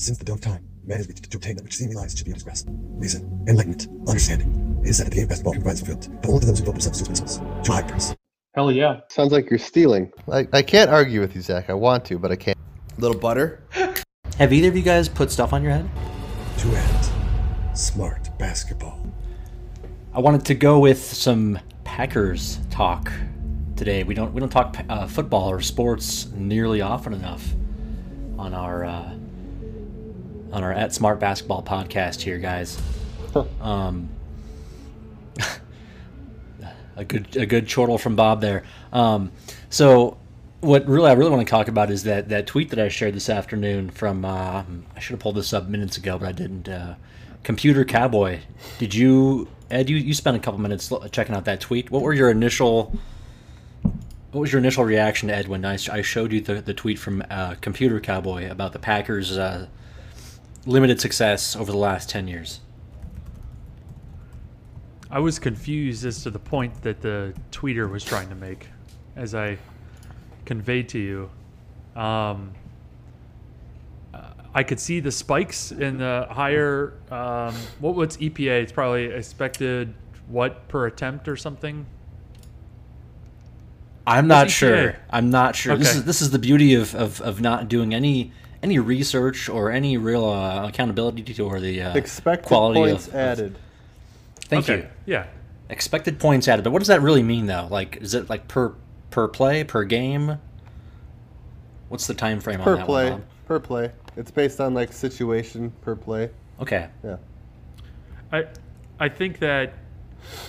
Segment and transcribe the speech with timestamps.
[0.00, 2.24] Since the dawn of time, man has reached to obtain that which seemingly lies to
[2.24, 2.68] be of his grasp.
[2.70, 4.80] Reason, enlightenment, understanding.
[4.82, 6.58] It is said that the game of basketball can provide fulfillment, but only to those
[6.58, 8.14] who devote themselves to its principles, to high purpose.
[8.54, 9.00] Hell yeah.
[9.10, 10.10] Sounds like you're stealing.
[10.32, 11.68] I, I can't argue with you, Zach.
[11.68, 12.56] I want to, but I can't.
[12.96, 13.62] Little butter.
[14.38, 15.90] Have either of you guys put stuff on your head?
[16.60, 17.76] To end.
[17.76, 19.06] Smart basketball.
[20.14, 23.12] I wanted to go with some Packers talk
[23.76, 24.04] today.
[24.04, 27.46] We don't we don't talk uh, football or sports nearly often enough
[28.38, 29.12] on our uh,
[30.52, 32.80] on our at Smart Basketball podcast here, guys.
[33.60, 34.08] um,
[36.96, 38.64] a good a good chortle from Bob there.
[38.92, 39.32] Um,
[39.68, 40.16] so
[40.60, 43.14] what really I really want to talk about is that that tweet that I shared
[43.14, 44.62] this afternoon from uh,
[44.96, 46.68] I should have pulled this up minutes ago, but I didn't.
[46.68, 46.94] Uh,
[47.42, 48.40] Computer Cowboy,
[48.78, 49.88] did you Ed?
[49.88, 51.90] You, you spent a couple minutes checking out that tweet.
[51.90, 52.92] What were your initial
[54.32, 56.98] what was your initial reaction, to Ed, when I, I showed you the, the tweet
[56.98, 59.66] from uh, Computer Cowboy about the Packers' uh,
[60.66, 62.60] limited success over the last 10 years?
[65.10, 68.68] I was confused as to the point that the tweeter was trying to make,
[69.16, 69.58] as I
[70.44, 71.30] conveyed to you.
[72.00, 72.52] Um,
[74.54, 76.94] I could see the spikes in the higher.
[77.10, 78.62] Um, what what's EPA?
[78.62, 79.94] It's probably expected
[80.28, 81.86] what per attempt or something.
[84.06, 84.96] I'm not sure.
[85.10, 85.74] I'm not sure.
[85.74, 85.82] Okay.
[85.82, 89.70] This is this is the beauty of, of, of not doing any any research or
[89.70, 93.58] any real uh, accountability to or the uh, expected quality points of, added.
[94.42, 94.82] Thank okay.
[94.82, 94.88] you.
[95.06, 95.26] Yeah.
[95.68, 97.68] Expected points added, but what does that really mean though?
[97.70, 98.74] Like, is it like per
[99.10, 100.38] per play per game?
[101.88, 103.24] What's the time frame per on that play, one?
[103.46, 103.92] Per play.
[104.16, 106.30] It's based on like situation per play.
[106.60, 106.88] Okay.
[107.04, 107.16] Yeah.
[108.32, 108.46] I
[108.98, 109.74] I think that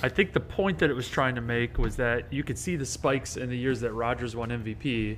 [0.04, 2.76] I think the point that it was trying to make was that you could see
[2.76, 5.18] the spikes in the years that Rodgers won MVP,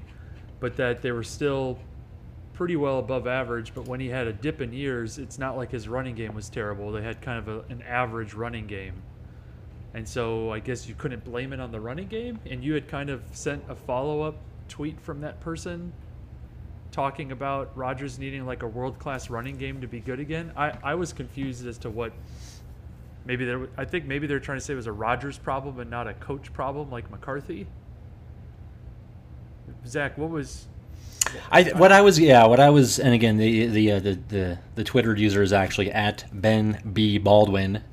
[0.60, 1.80] but that they were still
[2.54, 3.74] pretty well above average.
[3.74, 6.50] But when he had a dip in years, it's not like his running game was
[6.50, 6.92] terrible.
[6.92, 9.02] They had kind of a, an average running game.
[9.94, 12.40] And so I guess you couldn't blame it on the running game.
[12.50, 14.38] And you had kind of sent a follow up
[14.68, 15.94] tweet from that person
[16.92, 20.52] talking about Rodgers needing like a world class running game to be good again.
[20.56, 22.14] I, I was confused as to what
[23.26, 23.68] maybe there.
[23.78, 26.14] I think maybe they're trying to say it was a Rodgers problem and not a
[26.14, 27.68] coach problem like McCarthy.
[29.86, 30.68] Zach, what was?
[31.52, 34.60] I what I was yeah what I was and again the the uh, the, the
[34.76, 37.84] the Twitter user is actually at Ben B Baldwin.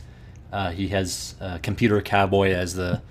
[0.53, 3.03] Uh, he has uh, Computer Cowboy as the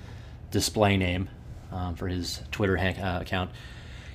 [0.52, 1.30] display name
[1.72, 3.52] um, for his Twitter uh, account.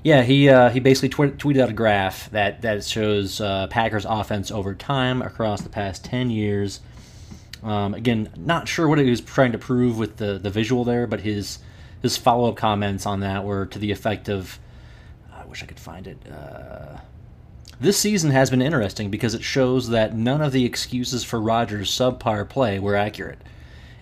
[0.03, 4.05] Yeah, he uh, he basically tw- tweeted out a graph that that shows uh, Packers
[4.05, 6.81] offense over time across the past ten years.
[7.63, 11.07] Um, again, not sure what he was trying to prove with the the visual there,
[11.07, 11.59] but his
[12.03, 14.59] his follow up comments on that were to the effect of,
[15.55, 16.19] wish I could find it.
[16.29, 16.99] Uh,
[17.79, 21.93] this season has been interesting because it shows that none of the excuses for Rodgers'
[21.93, 23.39] subpar play were accurate.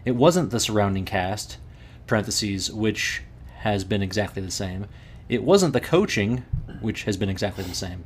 [0.06, 1.58] It wasn't the surrounding cast,
[2.06, 3.22] parentheses, which
[3.58, 4.86] has been exactly the same.
[5.28, 6.38] It wasn't the coaching,
[6.80, 8.04] which has been exactly the same.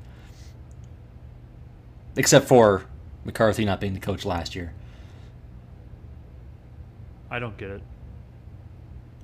[2.17, 2.87] Except for
[3.25, 4.73] McCarthy not being the coach last year.
[7.31, 7.83] I don't get it.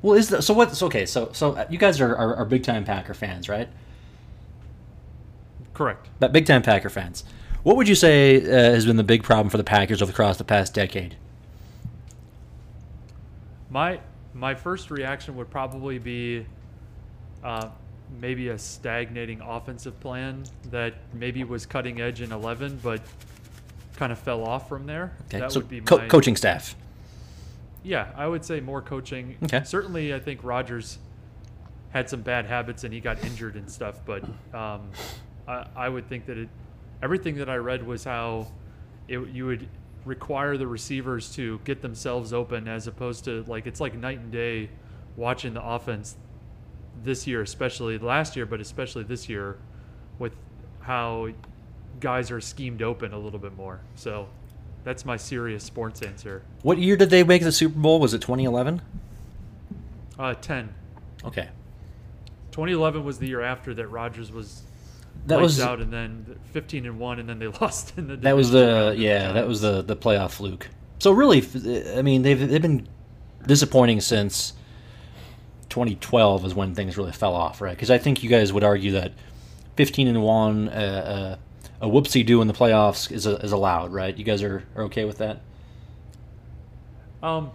[0.00, 0.76] Well, is the, so what?
[0.76, 3.68] So okay, so so you guys are, are, are big time Packer fans, right?
[5.74, 6.08] Correct.
[6.18, 7.24] But big time Packer fans.
[7.62, 10.36] What would you say uh, has been the big problem for the Packers over across
[10.36, 11.16] the past decade?
[13.70, 14.00] My
[14.34, 16.46] my first reaction would probably be
[17.44, 17.68] uh,
[18.20, 23.00] maybe a stagnating offensive plan that maybe was cutting edge in 11, but
[23.96, 25.12] kind of fell off from there.
[25.26, 25.40] Okay.
[25.40, 26.74] That so would be co- my, coaching staff.
[27.82, 29.36] Yeah, I would say more coaching.
[29.44, 29.62] Okay.
[29.64, 30.98] Certainly, I think Rodgers
[31.90, 34.24] had some bad habits and he got injured and stuff, but
[34.54, 34.90] um,
[35.46, 36.48] I, I would think that it,
[37.02, 38.48] everything that I read was how
[39.08, 39.68] it, you would
[40.04, 44.32] require the receivers to get themselves open as opposed to like it's like night and
[44.32, 44.68] day
[45.16, 46.16] watching the offense
[47.02, 49.58] this year, especially last year, but especially this year,
[50.18, 50.32] with
[50.80, 51.28] how
[52.00, 53.80] guys are schemed open a little bit more.
[53.94, 54.28] So
[54.84, 56.42] that's my serious sports answer.
[56.62, 58.00] What year did they make the Super Bowl?
[58.00, 58.82] Was it 2011?
[60.18, 60.74] Uh, 10.
[61.24, 61.48] Okay.
[62.50, 64.62] 2011 was the year after that Rodgers was
[65.26, 68.16] that was out, and then 15 and one, and then they lost in the.
[68.16, 70.68] That was the yeah, that was the the playoff fluke.
[70.98, 71.44] So really,
[71.96, 72.88] I mean, they've they've been
[73.46, 74.52] disappointing since
[75.68, 77.74] 2012 is when things really fell off, right?
[77.74, 79.12] Because I think you guys would argue that
[79.76, 81.38] 15 and one, uh,
[81.80, 84.16] uh, a whoopsie do in the playoffs is a, is allowed, right?
[84.16, 85.40] You guys are, are okay with that?
[87.22, 87.52] Um,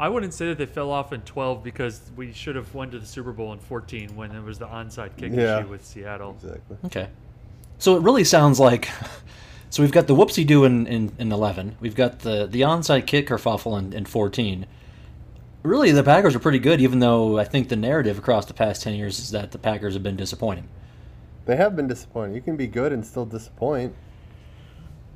[0.00, 2.98] I wouldn't say that they fell off in 12 because we should have went to
[2.98, 5.60] the Super Bowl in 14 when it was the onside kick Yeah.
[5.60, 6.36] issue with Seattle.
[6.42, 6.76] Exactly.
[6.86, 7.08] Okay.
[7.78, 8.88] So it really sounds like
[9.70, 11.76] So we've got the whoopsie do in, in, in 11.
[11.80, 14.66] We've got the, the onside kick kerfuffle in, in 14.
[15.62, 18.82] Really, the Packers are pretty good, even though I think the narrative across the past
[18.82, 20.68] 10 years is that the Packers have been disappointing.
[21.44, 22.34] They have been disappointing.
[22.34, 23.94] You can be good and still disappoint.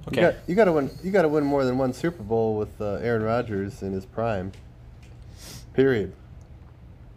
[0.08, 0.20] Okay.
[0.20, 0.90] You got, you got to win.
[1.02, 4.05] You got to win more than one Super Bowl with uh, Aaron Rodgers in his
[4.05, 4.52] prime.
[5.75, 6.15] Period.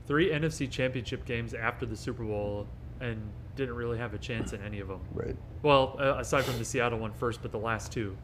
[0.07, 2.68] Three NFC Championship games after the Super Bowl,
[3.00, 3.22] and
[3.56, 5.00] didn't really have a chance in any of them.
[5.13, 5.36] Right.
[5.63, 8.18] Well, uh, aside from the Seattle one first, but the last two.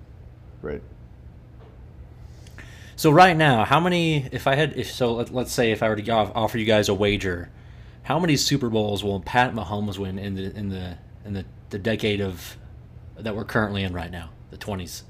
[0.62, 0.82] Right.
[2.96, 4.28] So right now, how many?
[4.32, 6.88] If I had, if so, let, let's say if I were to offer you guys
[6.88, 7.50] a wager,
[8.04, 11.80] how many Super Bowls will Pat Mahomes win in the in the in the, the
[11.80, 12.58] decade of
[13.18, 15.04] that we're currently in right now, the twenties?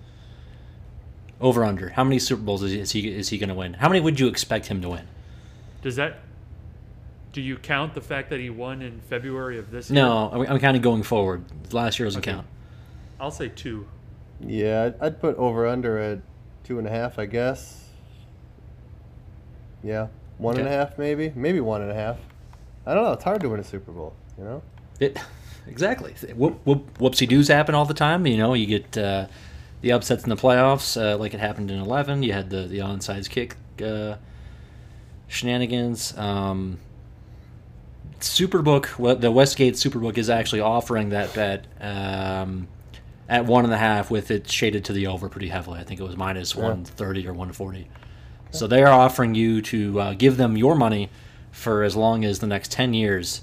[1.41, 1.89] Over under.
[1.89, 3.74] How many Super Bowls is he is he, is he going to win?
[3.74, 5.07] How many would you expect him to win?
[5.81, 6.19] Does that?
[7.33, 10.01] Do you count the fact that he won in February of this year?
[10.03, 11.45] No, I'm, I'm kind of going forward.
[11.73, 12.33] Last year doesn't Okay.
[12.33, 12.47] count.
[13.19, 13.87] I'll say two.
[14.41, 16.19] Yeah, I'd, I'd put over under at
[16.63, 17.85] two and a half, I guess.
[19.83, 20.07] Yeah,
[20.37, 22.17] one and a half maybe, maybe one and a half.
[22.85, 23.13] I don't know.
[23.13, 24.61] It's hard to win a Super Bowl, you know.
[24.99, 25.17] It
[25.67, 26.13] exactly.
[26.35, 28.25] Whoop, whoop, whoopsie doos happen all the time.
[28.27, 29.27] You know, you get uh,
[29.81, 32.23] the upsets in the playoffs, uh, like it happened in eleven.
[32.23, 34.15] You had the the onside kick uh,
[35.31, 36.15] shenanigans.
[36.17, 36.77] Um,
[38.19, 42.67] Superbook, the Westgate Superbook is actually offering that bet um,
[43.27, 45.79] at one and a half, with it shaded to the over pretty heavily.
[45.79, 46.63] I think it was minus Yeah.
[46.63, 47.87] one thirty or one forty.
[48.51, 51.09] So they are offering you to uh, give them your money
[51.51, 53.41] for as long as the next ten years,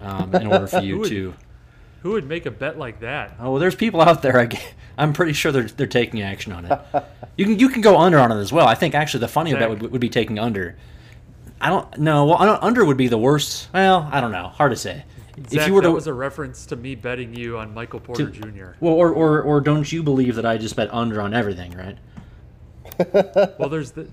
[0.00, 1.34] um, in order for you to.
[2.02, 3.34] Who would make a bet like that?
[3.40, 4.38] Oh, well, there's people out there.
[4.38, 4.48] I,
[5.02, 6.80] am pretty sure they're they're taking action on it.
[7.36, 8.68] You can you can go under on it as well.
[8.68, 10.76] I think actually the funnier bet would, would be taking under.
[11.60, 12.26] I don't know.
[12.26, 13.68] Well, I don't, under would be the worst.
[13.74, 14.48] Well, I don't know.
[14.48, 15.04] Hard to say.
[15.48, 18.00] Zach, if you were that to was a reference to me betting you on Michael
[18.00, 18.70] Porter Jr.
[18.80, 21.98] well, or, or or don't you believe that I just bet under on everything, right?
[23.58, 24.08] Well, there's the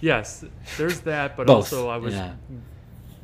[0.00, 0.44] yes,
[0.78, 2.32] there's that, but Both, also I was yeah.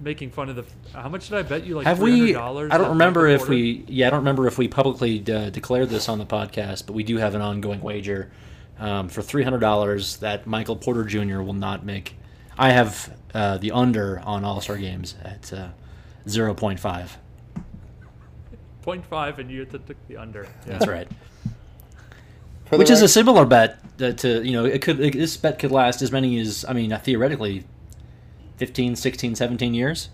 [0.03, 0.65] Making fun of the.
[0.93, 1.77] How much did I bet you?
[1.77, 2.33] Like Have we?
[2.33, 2.71] dollars.
[2.73, 3.85] I don't remember if we.
[3.89, 7.03] Yeah, I don't remember if we publicly uh, declared this on the podcast, but we
[7.03, 8.31] do have an ongoing wager
[8.79, 11.41] um, for three hundred dollars that Michael Porter Jr.
[11.41, 12.17] will not make.
[12.59, 15.69] I have uh, the under on All Star games at uh,
[16.29, 17.17] zero point five.
[18.83, 20.43] point five, and you took the under.
[20.67, 20.73] Yeah.
[20.79, 21.09] That's right.
[22.71, 25.71] Which is a similar bet that to you know it could it, this bet could
[25.71, 27.65] last as many as I mean uh, theoretically
[28.63, 30.09] 15, 16, 17 years.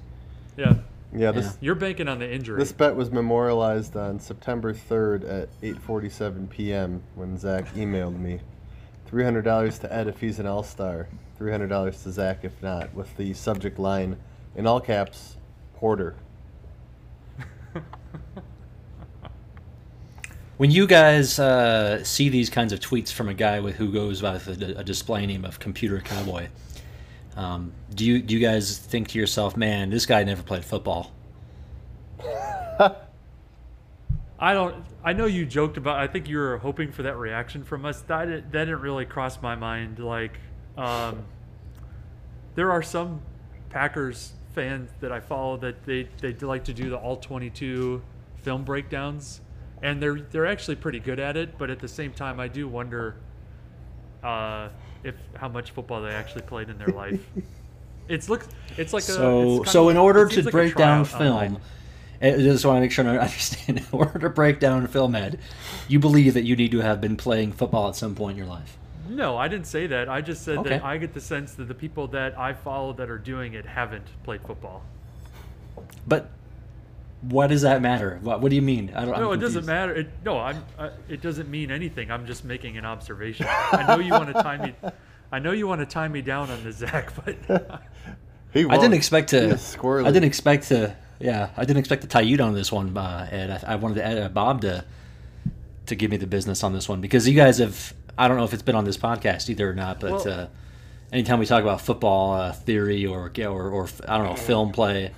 [0.56, 0.76] Yeah,
[1.14, 1.32] yeah.
[1.32, 1.52] This yeah.
[1.60, 2.58] you're banking on the injury.
[2.58, 7.02] this bet was memorialized on September third at eight forty seven p.m.
[7.14, 8.40] when Zach emailed me.
[9.04, 11.08] Three hundred dollars to Ed if he's an all star.
[11.36, 14.16] Three hundred dollars to Zach if not, with the subject line
[14.56, 15.36] in all caps,
[15.74, 16.16] Porter.
[20.56, 24.20] When you guys uh, see these kinds of tweets from a guy with who goes
[24.20, 26.48] by a, a display name of Computer Cowboy,
[27.38, 31.12] um, do you do you guys think to yourself, man, this guy never played football?
[34.40, 34.85] I don't.
[35.05, 36.00] I know you joked about.
[36.00, 38.00] I think you were hoping for that reaction from us.
[38.02, 40.00] That didn't, that didn't really cross my mind.
[40.00, 40.37] Like,
[40.76, 41.25] um,
[42.56, 43.23] there are some
[43.70, 48.02] Packers fans that I follow that they they like to do the all twenty two
[48.43, 49.43] film breakdowns,
[49.81, 51.56] and they're they're actually pretty good at it.
[51.56, 53.14] But at the same time, I do wonder
[54.25, 54.71] uh,
[55.05, 57.21] if how much football they actually played in their life.
[58.09, 58.49] It's looks.
[58.78, 59.07] It's like a.
[59.07, 61.50] So it's so of- in order to like break down tryout online.
[61.50, 61.62] film,
[62.23, 63.78] eh, I just want to make sure I understand.
[63.81, 65.38] In order to break down film, Ed,
[65.88, 68.47] you believe that you need to have been playing football at some point in your
[68.47, 68.78] life.
[69.11, 70.09] No, I didn't say that.
[70.09, 70.71] I just said Okay.
[70.71, 73.67] that I get the sense that the people that I follow that are doing it
[73.67, 74.83] haven't played football.
[76.07, 76.31] But
[77.22, 78.18] what does that matter?
[78.22, 78.92] What, what do you mean?
[78.94, 79.14] I don't.
[79.14, 79.92] I'm no, it doesn't matter.
[79.94, 80.64] It, no, I'm.
[80.78, 82.10] Uh, it doesn't mean anything.
[82.10, 83.46] I'm just making an observation.
[83.48, 84.75] I know you want to tie me.
[85.32, 87.37] I know you want to tie me down on the Zach, but
[88.52, 89.50] He I didn't expect to.
[89.50, 90.06] is squirrely.
[90.06, 90.96] I didn't expect to.
[91.20, 93.64] Yeah, I didn't expect to tie you down on this one, uh, Ed.
[93.64, 94.84] I, I wanted Ed, uh, Bob to
[95.87, 97.92] to give me the business on this one because you guys have.
[98.16, 100.46] I don't know if it's been on this podcast either or not, but Well- uh,
[101.12, 105.12] anytime we talk about football uh, theory or, or or I don't know film play.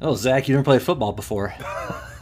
[0.00, 1.54] Oh, Zach, you never played football before.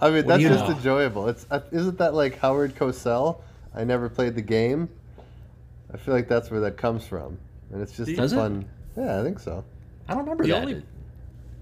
[0.00, 0.76] I mean, that's just know?
[0.76, 1.28] enjoyable.
[1.28, 3.40] It's uh, isn't that like Howard Cosell?
[3.74, 4.88] I never played the game.
[5.92, 7.38] I feel like that's where that comes from,
[7.72, 8.36] and it's just Does it?
[8.36, 8.68] fun.
[8.96, 9.64] Yeah, I think so.
[10.08, 10.62] I don't remember the that.
[10.62, 10.82] only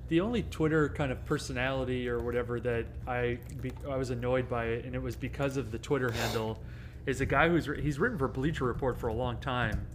[0.09, 4.67] the only Twitter kind of personality or whatever that I be, I was annoyed by
[4.67, 6.59] it, and it was because of the Twitter handle,
[7.07, 9.87] is a guy who's he's written for Bleacher Report for a long time,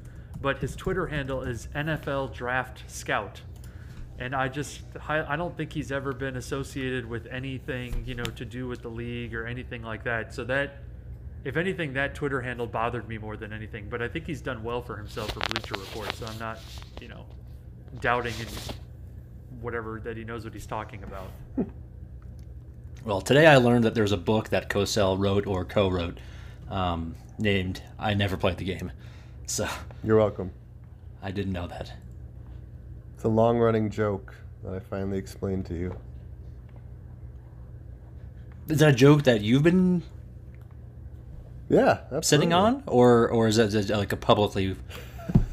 [0.42, 3.42] but his Twitter handle is NFL Draft Scout,
[4.22, 8.24] and I just I I don't think he's ever been associated with anything you know
[8.24, 10.34] to do with the league or anything like that.
[10.34, 10.78] So that,
[11.44, 13.90] if anything, that Twitter handle bothered me more than anything.
[13.90, 16.60] But I think he's done well for himself for Bleacher Report, so I'm not
[17.02, 17.26] you know
[18.00, 18.48] doubting in
[19.60, 21.32] whatever that he knows what he's talking about.
[23.04, 26.20] Well, today I learned that there's a book that Cosell wrote or co-wrote
[26.70, 28.92] um, named "I Never Played the Game,"
[29.48, 29.68] so
[30.04, 30.52] You're welcome.
[31.24, 31.92] I didn't know that.
[33.22, 35.96] It's a long running joke that I finally explained to you.
[38.68, 40.02] Is that a joke that you've been
[41.70, 42.24] Yeah, absolutely.
[42.24, 44.76] sitting on, or or is that like a publicly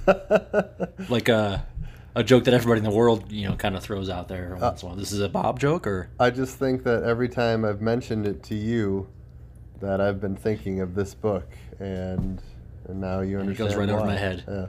[1.11, 1.67] like a
[2.15, 4.61] a joke that everybody in the world you know kind of throws out there uh,
[4.61, 4.97] once in a while?
[4.99, 8.43] This is a Bob joke, or I just think that every time I've mentioned it
[8.45, 9.09] to you,
[9.81, 11.47] that I've been thinking of this book,
[11.79, 12.41] and
[12.89, 13.69] and now you And it understand.
[13.69, 14.45] goes right over my head.
[14.49, 14.67] Yeah.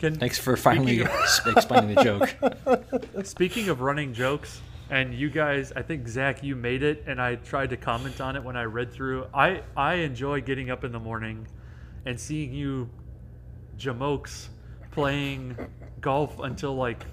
[0.00, 3.24] Can, thanks for finally Speaking s- explaining the joke.
[3.26, 7.34] Speaking of running jokes, and you guys, I think Zach, you made it, and I
[7.34, 9.26] tried to comment on it when I read through.
[9.34, 11.46] I I enjoy getting up in the morning
[12.06, 12.88] and seeing you,
[13.78, 14.48] jamokes,
[14.90, 15.54] playing
[16.00, 17.04] golf until like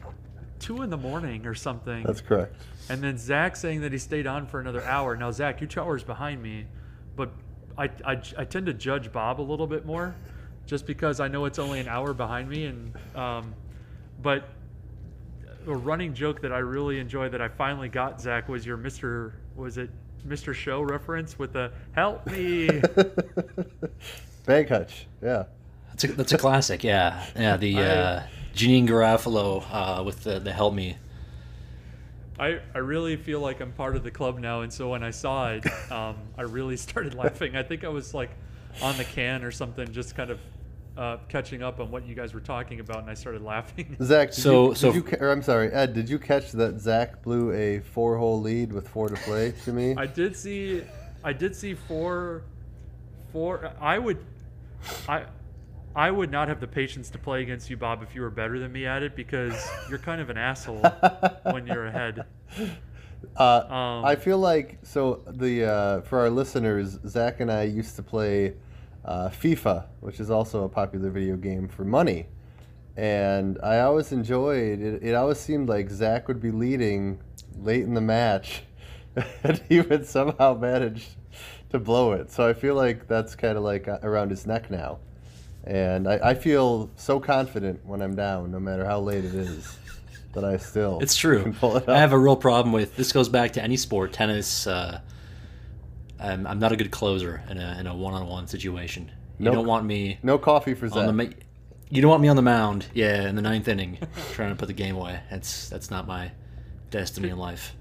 [0.60, 2.03] two in the morning or something.
[2.03, 2.56] That's correct.
[2.88, 5.17] And then Zach saying that he stayed on for another hour.
[5.17, 6.67] Now, Zach, you're two hours behind me,
[7.17, 7.34] but
[7.77, 10.15] I, I, I tend to judge Bob a little bit more
[10.68, 12.66] just because I know it's only an hour behind me.
[12.66, 13.56] And um,
[14.22, 14.50] But
[15.66, 19.32] a running joke that I really enjoy that I finally got, Zach, was your Mr.
[19.56, 19.90] Was it
[20.28, 20.54] Mr.
[20.54, 22.68] Show reference with the help me?
[24.46, 25.08] Bag hutch.
[25.24, 25.46] Yeah.
[25.90, 27.58] That's a, that's a classic, yeah, yeah.
[27.58, 30.98] The I- uh, Janeane Garofalo uh, with the, the help me.
[32.40, 35.10] I, I really feel like I'm part of the club now, and so when I
[35.10, 37.56] saw it, um, I really started laughing.
[37.56, 38.30] I think I was like
[38.82, 40.40] on the can or something, just kind of
[40.98, 43.96] uh, catching up on what you guys were talking about, and I started laughing.
[44.01, 46.80] Zach, did So- you, so- did you, or I'm sorry, Ed, did you catch that
[46.80, 49.96] Zach blew a four-hole lead with four to play to me?
[49.96, 50.84] I did see,
[51.24, 52.44] I did see four,
[53.32, 53.72] four.
[53.80, 54.18] I would,
[55.08, 55.25] I,
[55.96, 58.58] I would not have the patience to play against you, Bob, if you were better
[58.60, 59.54] than me at it, because
[59.89, 60.82] you're kind of an asshole
[61.51, 62.25] when you're ahead.
[63.36, 67.96] Uh, Um, I feel like so the uh, for our listeners, Zach and I used
[67.96, 68.54] to play
[69.08, 72.28] uh, FIFA, which is also a popular video game for money,
[72.96, 75.04] and I always enjoyed it.
[75.04, 77.20] It always seemed like Zach would be leading
[77.60, 78.64] late in the match,
[79.44, 81.08] and he would somehow manage
[81.70, 82.32] to blow it.
[82.32, 85.00] So I feel like that's kind of like uh, around his neck now,
[85.64, 89.78] and I, I feel so confident when I'm down, no matter how late it is.
[90.34, 91.42] That I still It's true.
[91.42, 93.12] can pull it I have a real problem with this.
[93.12, 94.68] Goes back to any sport, tennis.
[94.68, 95.00] Uh,
[96.20, 99.12] I'm, I'm not a good closer in a in a one-on-one situation.
[99.40, 99.54] You Nope.
[99.54, 101.14] don't want me no coffee for Zach.
[101.14, 101.24] ma-
[101.90, 102.88] you don't want me on the mound.
[102.94, 103.98] Yeah, in the ninth inning,
[104.34, 105.20] trying to put the game away.
[105.30, 106.32] That's that's not my
[106.90, 107.74] destiny in life.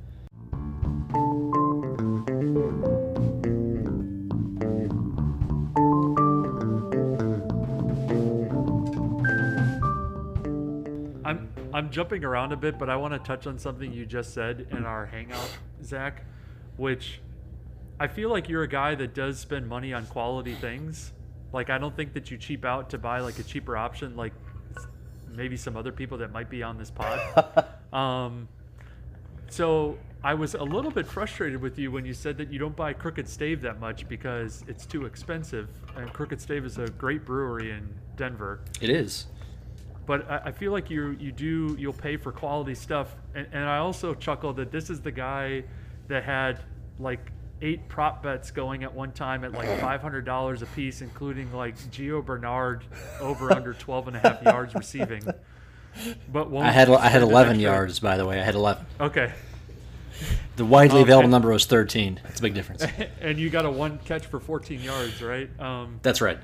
[11.25, 14.33] I'm I'm jumping around a bit, but I want to touch on something you just
[14.33, 15.50] said in our hangout,
[15.83, 16.25] Zach,
[16.76, 17.21] which
[17.99, 21.12] I feel like you're a guy that does spend money on quality things.
[21.53, 24.33] Like I don't think that you cheap out to buy like a cheaper option, like
[25.35, 27.65] maybe some other people that might be on this pod.
[27.93, 28.49] um,
[29.49, 32.75] so I was a little bit frustrated with you when you said that you don't
[32.76, 35.69] buy Crooked Stave that much because it's too expensive.
[35.97, 39.26] And Crooked Stave is a great brewery in Denver It is.
[40.07, 43.65] but I, I feel like you you do you'll pay for quality stuff and, and
[43.65, 45.65] i also chuckle that this is the guy
[46.09, 46.62] that had
[46.99, 47.31] like
[47.62, 52.25] eight prop bets going at one time at like $500 a piece including like gio
[52.25, 52.84] bernard
[53.20, 55.22] over under 12 and a half yards receiving
[56.30, 58.38] but won't I had I had 11 yards by the way.
[58.40, 58.84] I had 11.
[59.00, 59.32] okay
[60.56, 62.20] The widely Um, available and- number was 13.
[62.22, 62.84] That's a big difference.
[63.20, 66.38] and you got a one catch for 14 yards right um, That's right.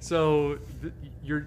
[0.00, 0.92] So th-
[1.24, 1.46] you're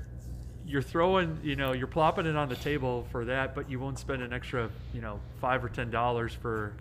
[0.66, 3.98] you're throwing, you know, you're plopping it on the table for that, but you won't
[3.98, 6.74] spend an extra, you know, five or ten dollars for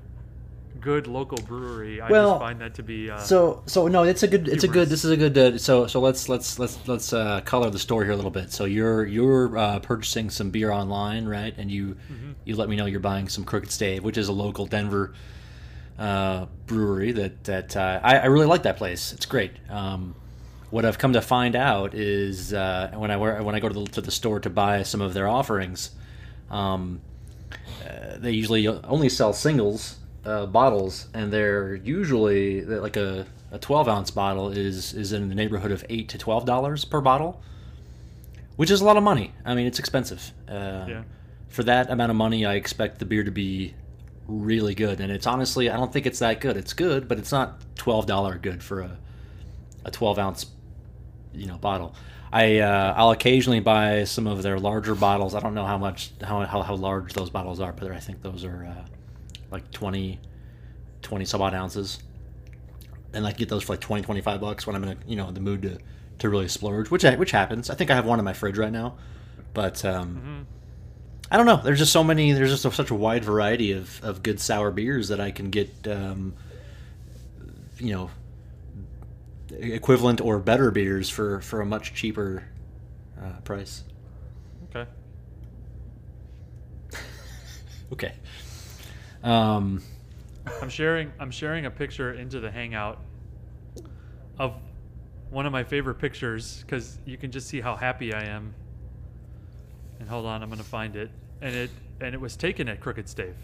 [0.80, 2.00] good local brewery.
[2.00, 4.64] I Well, just find that to be uh, So so no, it's a good it's
[4.64, 7.71] a good this is a good uh, so so let's let's let's let's uh, color
[7.71, 8.52] the story here a little bit.
[8.52, 11.54] So you're you're uh, purchasing some beer online, right?
[11.56, 12.33] And you Mm-hmm.
[12.45, 15.14] you let me know you're buying some Crooked Stave, which is a local Denver
[15.99, 19.12] uh, brewery that that uh, I, I really like that place.
[19.12, 19.52] It's great.
[19.71, 20.14] Um,
[20.71, 23.75] what I've come to find out is uh, when I wear- when I go to
[23.75, 25.90] the, to the store to buy some of their offerings,
[26.50, 27.00] um,
[27.88, 33.88] uh, they usually only sell singles uh, bottles, and they're usually like a, a 12
[33.88, 37.40] ounce bottle is is in the neighborhood of eight to twelve dollars per bottle.
[38.56, 39.33] which is a lot of money.
[39.45, 40.33] I mean, it's expensive.
[40.49, 41.02] Uh, Yeah.
[41.49, 43.75] For that amount of money, I expect the beer to be
[44.26, 46.56] really good, and it's honestly, I don't think it's that good.
[46.56, 48.99] It's good, but it's not twelve dollar good for a
[49.85, 50.47] a twelve ounce,
[51.33, 51.95] you know, bottle.
[52.33, 55.35] I uh, I'll occasionally buy some of their larger bottles.
[55.35, 58.21] I don't know how much how how, how large those bottles are, but I think
[58.23, 58.85] those are uh,
[59.50, 60.19] like 20,
[61.03, 61.99] 20 some odd ounces
[63.17, 65.31] and I get those for like 20, 25 bucks when I'm in a, you know
[65.31, 65.79] the mood to,
[66.19, 67.71] to really splurge, which which happens.
[67.71, 68.97] I think I have one in my fridge right now,
[69.55, 70.47] but um,
[71.31, 71.57] I don't know.
[71.57, 72.33] There's just so many.
[72.33, 75.50] There's just a, such a wide variety of, of good sour beers that I can
[75.50, 76.35] get, um,
[77.79, 78.11] you know,
[79.50, 82.45] equivalent or better beers for for a much cheaper
[83.21, 83.83] uh, price.
[84.71, 84.91] Okay.
[87.93, 88.12] Okay.
[89.23, 89.83] Um,
[90.63, 93.01] I'm sharing I'm sharing a picture into the hangout
[94.39, 94.55] of
[95.31, 98.55] one of my favorite pictures because you can just see how happy I am.
[99.99, 101.11] And hold on, I'm gonna find it.
[101.41, 101.71] And it
[102.01, 103.35] and it was taken at Crooked Stave.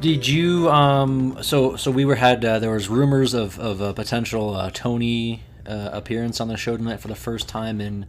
[0.00, 3.92] Did you um so so we were had uh, there was rumors of of a
[3.92, 8.06] potential uh, Tony uh, appearance on the show tonight for the first time in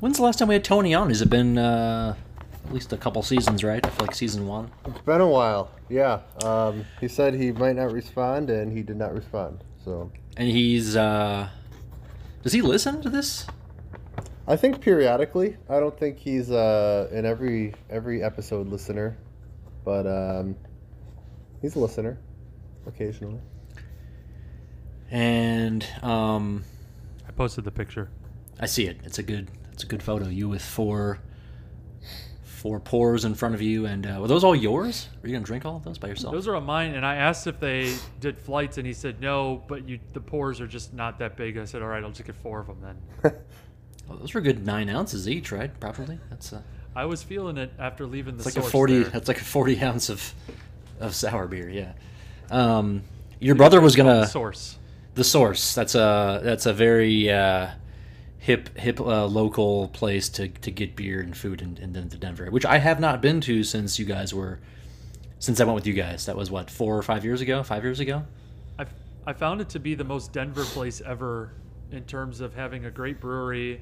[0.00, 1.08] when's the last time we had Tony on?
[1.08, 2.14] Has it been uh,
[2.64, 3.84] at least a couple seasons, right?
[3.84, 4.70] I feel like season one.
[4.86, 5.70] It's been a while.
[5.88, 6.20] Yeah.
[6.42, 9.62] Um, he said he might not respond, and he did not respond.
[9.84, 11.48] So And he's uh
[12.42, 13.46] does he listen to this?
[14.46, 15.56] I think periodically.
[15.68, 19.16] I don't think he's uh, an every every episode listener,
[19.84, 20.54] but um,
[21.60, 22.18] he's a listener
[22.86, 23.40] occasionally.
[25.10, 26.64] And um
[27.28, 28.08] I posted the picture.
[28.58, 28.98] I see it.
[29.04, 30.28] It's a good it's a good photo.
[30.28, 31.20] You with four
[32.42, 35.08] four pours in front of you and uh, were those all yours?
[35.22, 36.34] Are you gonna drink all of those by yourself?
[36.34, 39.62] Those are on mine, and I asked if they did flights, and he said no,
[39.68, 41.58] but you the pours are just not that big.
[41.58, 43.32] I said, all right, I'll just get four of them then.
[44.08, 45.78] Well, those were good nine ounces each, right?
[45.78, 46.18] Probably.
[46.30, 46.62] That's uh,
[46.96, 49.02] I was feeling it after leaving the it's like a source forty.
[49.02, 49.10] there.
[49.10, 50.34] That's like a forty ounce of
[50.98, 51.68] of sour beer.
[51.68, 51.92] Yeah.
[52.50, 53.02] Um,
[53.38, 54.78] your brother was gonna source.
[55.16, 55.74] The source.
[55.74, 57.70] That's a that's a very uh,
[58.38, 62.50] hip hip uh, local place to, to get beer and food in, in, in Denver,
[62.50, 64.60] which I have not been to since you guys were
[65.40, 66.26] since I went with you guys.
[66.26, 67.62] That was what four or five years ago.
[67.62, 68.24] Five years ago.
[68.78, 68.86] I,
[69.26, 71.54] I found it to be the most Denver place ever
[71.90, 73.80] in terms of having a great brewery.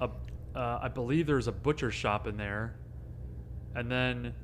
[0.00, 0.08] A,
[0.56, 2.74] uh, I believe there's a butcher shop in there,
[3.74, 4.34] and then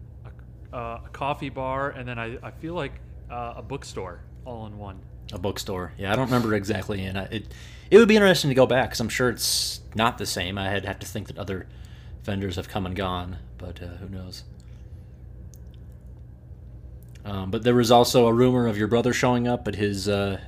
[0.73, 2.93] a, uh, a coffee bar, and then I, I feel like
[3.31, 5.01] uh, a bookstore all in one.
[5.33, 5.93] A bookstore.
[5.97, 7.47] Yeah, I don't remember exactly, and I, it
[7.91, 10.59] it would be interesting to go back because I'm sure it's not the same.
[10.59, 11.67] I'd have to think that other
[12.23, 14.45] vendors have come and gone, but uh, who knows?
[17.25, 20.09] Um, but there was also a rumor of your brother showing up at his.
[20.09, 20.41] Uh,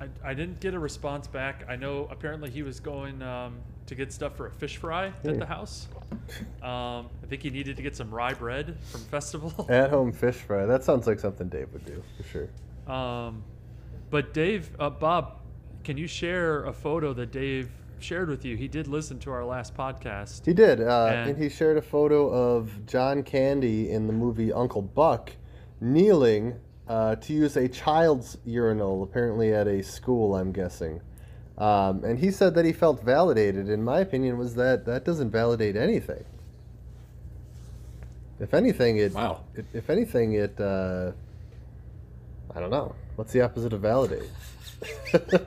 [0.00, 1.64] I, I didn't get a response back.
[1.68, 5.38] I know apparently he was going um, to get stuff for a fish fry at
[5.38, 5.88] the house.
[6.62, 9.66] Um, I think he needed to get some rye bread from festival.
[9.68, 10.64] At home fish fry.
[10.66, 12.48] That sounds like something Dave would do for sure.
[12.86, 13.42] Um,
[14.10, 15.40] but Dave, uh, Bob,
[15.84, 18.56] can you share a photo that Dave shared with you?
[18.56, 20.44] He did listen to our last podcast.
[20.44, 24.52] He did, uh, And- and he shared a photo of John Candy in the movie
[24.52, 25.32] Uncle Buck
[25.80, 26.54] kneeling
[26.86, 31.00] uh, to use a child's urinal, apparently at a school, I'm guessing.
[31.56, 33.70] Um, and he said that he felt validated.
[33.70, 36.24] In my opinion, was that that doesn't validate anything.
[38.40, 39.14] If anything, it.
[39.14, 39.40] Wow.
[39.54, 40.60] it if anything, it.
[40.60, 41.12] Uh,
[42.54, 42.94] I don't know.
[43.16, 44.28] What's the opposite of validate?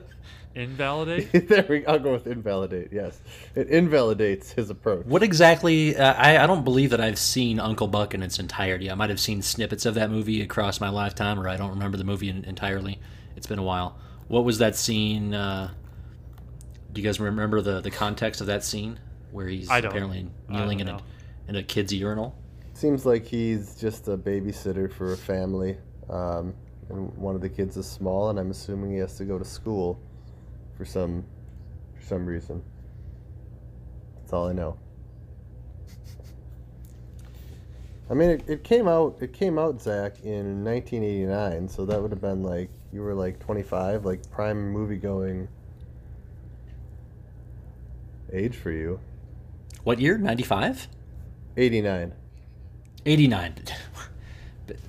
[0.54, 1.30] Invalidate?
[1.48, 1.86] there we.
[1.86, 2.88] I'll go with invalidate.
[2.92, 3.20] Yes,
[3.54, 5.06] it invalidates his approach.
[5.06, 5.96] what exactly?
[5.96, 8.90] Uh, I I don't believe that I've seen Uncle Buck in its entirety.
[8.90, 11.96] I might have seen snippets of that movie across my lifetime, or I don't remember
[11.96, 12.98] the movie in, entirely.
[13.36, 13.98] It's been a while.
[14.26, 15.32] What was that scene?
[15.32, 15.70] Uh,
[16.92, 18.98] do you guys remember the the context of that scene
[19.30, 21.00] where he's apparently kneeling in a
[21.46, 22.34] in a kid's urinal?
[22.74, 25.76] Seems like he's just a babysitter for a family.
[26.10, 26.54] Um,
[26.88, 29.44] and one of the kids is small, and I'm assuming he has to go to
[29.44, 30.00] school
[30.76, 31.24] for some
[31.94, 32.62] for some reason.
[34.16, 34.78] That's all I know.
[38.10, 42.10] I mean, it, it came out it came out Zach in 1989, so that would
[42.10, 45.48] have been like you were like 25, like prime movie going
[48.32, 48.98] age for you.
[49.84, 50.16] What year?
[50.16, 50.88] Ninety five.
[51.56, 52.12] 89.
[53.04, 53.74] 89 But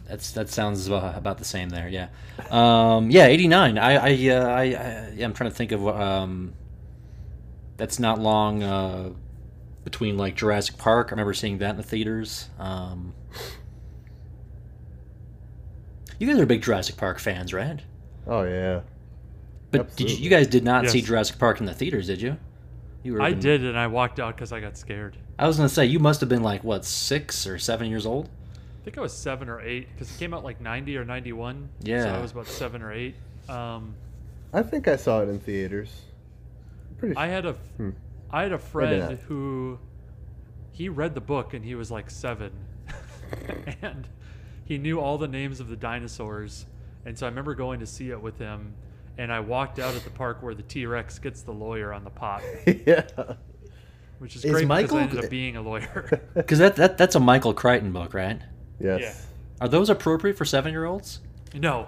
[0.08, 2.10] that's that sounds uh, about the same there yeah
[2.50, 6.54] um, yeah 89 I I, uh, I I yeah, I'm trying to think of um,
[7.78, 9.10] that's not long uh,
[9.84, 13.14] between like Jurassic Park I remember seeing that in the theaters um,
[16.20, 17.80] You guys are big Jurassic Park fans, right?
[18.28, 18.82] Oh yeah.
[19.72, 22.38] But did you, you guys did not see Jurassic Park in the theaters, did you?
[23.04, 23.22] You were.
[23.22, 25.18] I in- did, and I walked out because I got scared.
[25.38, 28.30] I was gonna say you must have been like what six or seven years old.
[28.80, 31.34] I think I was seven or eight because it came out like ninety or ninety
[31.34, 31.70] one.
[31.84, 32.16] so Yeah.
[32.18, 33.16] I was about seven or eight.
[33.50, 33.94] Um,
[34.54, 36.02] I think I saw it in theaters.
[36.90, 37.90] I'm pretty I had a, Hmm.
[38.32, 39.80] I had a friend who,
[40.72, 42.52] he read the book and he was like seven,
[43.82, 44.08] and
[44.66, 46.66] he knew all the names of the dinosaurs,
[47.06, 48.74] and so I remember going to see it with him,
[49.18, 52.04] and I walked out at the park where the T Rex gets the lawyer on
[52.04, 53.08] the pot, yeah.
[54.20, 56.22] which is, Is great Michael- because I ended up being a lawyer.
[56.36, 58.42] Because that, that that's a Michael Crichton book, right?
[58.80, 59.28] Yes.
[59.62, 61.20] Are those appropriate for seven year olds?
[61.54, 61.88] no,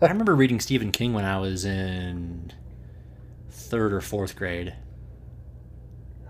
[0.00, 2.52] I remember reading Stephen King when I was in
[3.50, 4.74] third or fourth grade.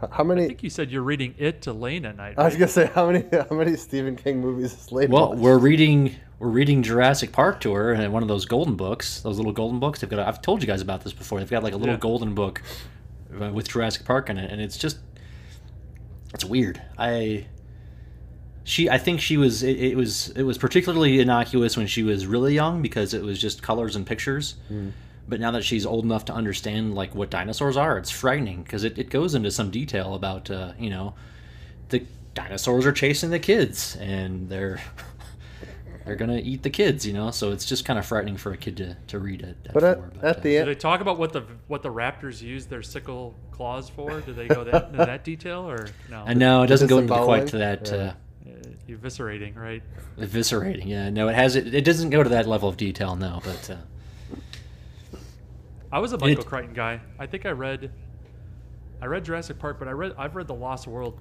[0.03, 0.47] H- How I many?
[0.47, 2.35] think you said you're reading it to Lane at night.
[2.39, 3.25] I was gonna say how many?
[3.51, 5.41] How many Stephen King movies has Slade Well, watched?
[5.41, 9.53] we're reading we're reading Jurassic Park tour and one of those golden books, those little
[9.53, 10.01] golden books.
[10.01, 10.21] They've got.
[10.21, 11.41] A, I've told you guys about this before.
[11.41, 12.01] They've got like a little Yeah.
[12.01, 12.63] golden book
[13.41, 14.99] uh, with Jurassic Park in it, and it's just
[16.35, 16.81] it's weird.
[16.99, 17.47] I
[18.67, 22.27] she I think she was it, it was it was particularly innocuous when she was
[22.27, 24.57] really young because it was just colors and pictures.
[25.29, 28.85] But now that she's old enough to understand like what dinosaurs are, it's frightening because
[28.85, 31.15] it, it goes into some detail about uh, you know
[31.91, 34.81] the dinosaurs are chasing the kids and they're
[36.05, 37.31] they're gonna eat the kids, you know.
[37.31, 39.57] So it's just kind of frightening for a kid to, to read it.
[39.73, 42.67] But at, at the Did end, they talk about what the what the Raptors use
[42.67, 44.21] their sickle claws for?
[44.21, 46.25] Did they go that, into that detail or no?
[46.27, 47.97] I know it doesn't go into quite to that Yeah.
[47.97, 48.13] uh, Uh,
[48.89, 49.83] eviscerating, right?
[50.19, 50.87] eviscerating.
[50.87, 51.75] Yeah, no, it has it.
[51.75, 53.41] It doesn't go to that level of detail, no.
[53.45, 55.19] But uh,
[55.93, 57.01] I was a Michael It- Crichton guy.
[57.19, 57.91] I think I read,
[59.01, 61.19] I read Jurassic Park, but I read I've read The Lost World.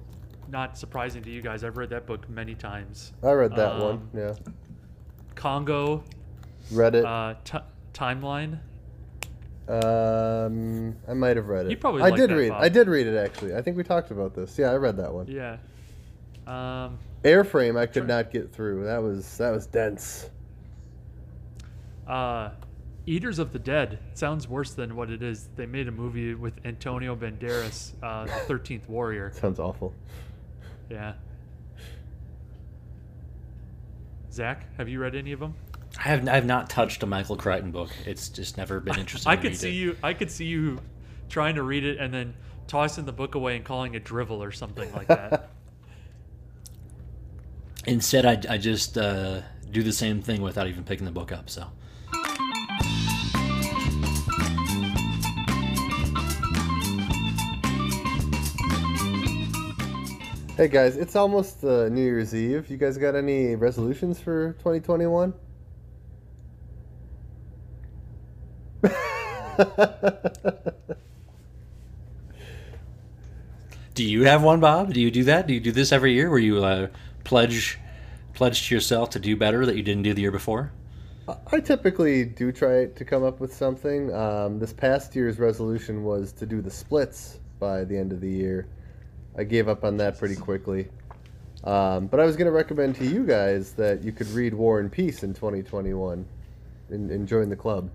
[0.48, 3.12] Not surprising to you guys, I've read that book many times.
[3.22, 4.08] I read that Um, one.
[4.14, 4.34] Yeah.
[5.34, 6.04] Congo,
[6.70, 7.04] Read it.
[7.04, 7.58] uh, t-
[7.92, 8.60] timeline.
[9.68, 11.70] um, I might have read it.
[11.70, 12.48] You probably I did that, read.
[12.50, 12.62] Bob.
[12.62, 13.56] I did read it actually.
[13.56, 14.56] I think we talked about this.
[14.56, 15.26] Yeah, I read that one.
[15.26, 15.56] Yeah.
[16.46, 18.04] Um, Airframe, I could Sure.
[18.04, 18.84] not get through.
[18.84, 20.30] That was that was dense.
[22.06, 22.50] uh,
[23.06, 25.48] Eaters of the Dead sounds worse than what it is.
[25.56, 29.32] They made a movie with Antonio Banderas, uh, the Thirteenth Warrior.
[29.40, 29.92] Sounds awful.
[30.90, 31.14] Yeah.
[34.32, 35.54] Zach, have you read any of them?
[35.98, 37.90] I have I have not touched a Michael Crichton book.
[38.06, 39.30] It's just never been interesting.
[39.30, 39.74] I to could read see it.
[39.74, 39.96] you.
[40.02, 40.78] I could see you
[41.28, 42.34] trying to read it and then
[42.66, 45.50] tossing the book away and calling it drivel or something like that.
[47.86, 51.48] Instead, I, I just uh, do the same thing without even picking the book up.
[51.48, 51.66] So.
[60.56, 62.70] Hey guys, it's almost uh, New Year's Eve.
[62.70, 65.34] You guys got any resolutions for 2021?
[73.94, 74.92] Do you have one, Bob?
[74.92, 75.46] Do you do that?
[75.46, 76.88] Do you do this every year, where you uh,
[77.26, 77.78] pledge
[78.34, 80.72] pledge to yourself to do better that you didn't do the year before?
[81.50, 84.14] I typically do try to come up with something.
[84.14, 88.30] Um, this past year's resolution was to do the splits by the end of the
[88.30, 88.68] year.
[89.36, 90.88] I gave up on that pretty quickly.
[91.64, 94.78] Um, but I was going to recommend to you guys that you could read War
[94.78, 96.24] and Peace in 2021
[96.90, 97.90] and, and join the club.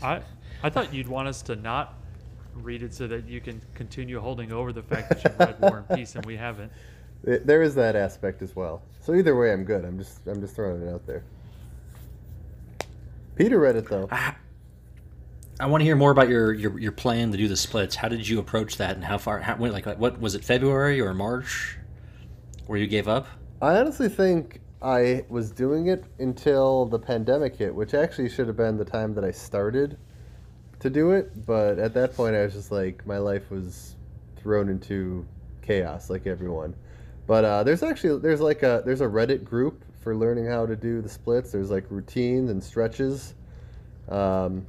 [0.00, 0.20] I
[0.62, 1.94] I thought you'd want us to not
[2.54, 5.84] read it so that you can continue holding over the fact that you've read War
[5.88, 6.72] and Peace and we haven't.
[7.26, 8.82] There is that aspect as well.
[9.00, 9.82] So either way, I'm good.
[9.82, 11.24] I'm just I'm just throwing it out there.
[13.34, 14.08] Peter read it though.
[14.12, 14.36] Ah.
[15.58, 17.96] I, I want to hear more about your, your your plan to do the splits.
[17.96, 19.38] How did you approach that, and how far?
[19.38, 20.44] How, when, like, what was it?
[20.44, 21.78] February or March,
[22.66, 23.26] where you gave up?
[23.62, 28.56] I honestly think I was doing it until the pandemic hit, which actually should have
[28.58, 29.96] been the time that I started
[30.84, 31.46] to do it.
[31.46, 33.96] But at that point, I was just like, my life was
[34.36, 35.26] thrown into
[35.62, 36.74] chaos, like everyone.
[37.26, 40.76] But uh, there's actually there's like a there's a Reddit group for learning how to
[40.76, 41.52] do the splits.
[41.52, 43.34] There's like routines and stretches.
[44.10, 44.66] Um,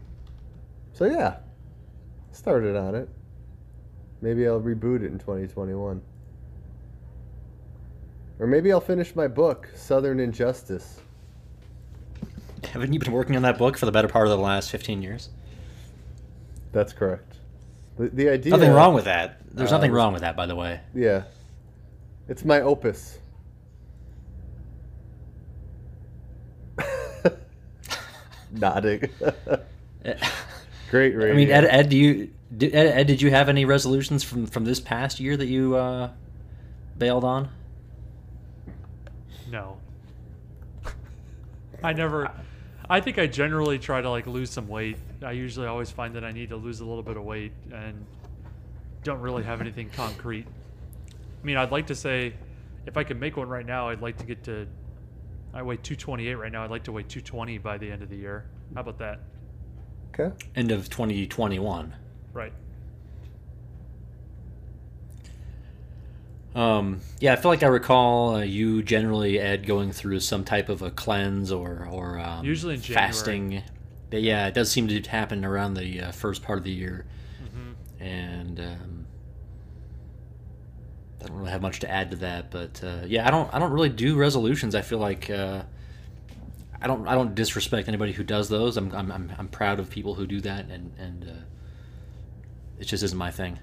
[0.93, 1.37] so yeah,
[2.31, 3.09] started on it.
[4.21, 6.01] Maybe I'll reboot it in 2021.
[8.39, 11.01] Or maybe I'll finish my book, Southern Injustice.
[12.63, 15.01] Haven't you been working on that book for the better part of the last fifteen
[15.01, 15.29] years?
[16.75, 17.37] That's correct.
[17.97, 18.51] The, the idea.
[18.51, 19.37] Nothing wrong with that.
[19.49, 20.81] There's Uh, nothing wrong with that, by the way.
[20.93, 21.23] Yeah.
[22.27, 23.17] It's my opus.
[28.51, 29.09] Nodding.
[30.91, 31.31] Great radio.
[31.31, 34.45] I mean, Ed, Ed, do you did, Ed, Ed, did you have any resolutions from
[34.45, 36.09] from this past year that you uh,
[36.97, 37.47] bailed on?
[39.49, 39.77] No.
[41.81, 42.29] I never.
[42.89, 44.97] I think I generally try to like lose some weight.
[45.25, 48.05] I usually always find that I need to lose a little bit of weight and
[49.03, 50.45] don't really have anything concrete.
[50.47, 52.33] I mean, I'd like to say
[52.85, 54.67] if I could make one right now, I'd like to get to.
[55.53, 56.63] I weigh 228 right now.
[56.63, 58.45] I'd like to weigh 220 by the end of the year.
[58.73, 59.19] How about that?
[60.13, 60.35] Okay.
[60.55, 61.93] End of 2021.
[62.33, 62.53] Right.
[66.53, 70.69] Um, yeah, I feel like I recall uh, you generally, Ed, going through some type
[70.69, 73.07] of a cleanse or or um, Usually in January.
[73.07, 73.63] fasting.
[74.15, 77.05] But yeah, it does seem to happen around the uh, first part of the year,
[77.43, 78.01] Mm-hmm.
[78.01, 79.05] and um,
[81.21, 82.49] I don't really have much to add to that.
[82.49, 84.73] But uh, yeah, I don't I don't really do resolutions.
[84.73, 85.63] I feel like uh,
[86.81, 88.77] I don't I don't disrespect anybody who does those.
[88.77, 91.43] I'm I'm I'm, I'm proud of people who do that, and and uh,
[92.79, 93.59] it just isn't my thing.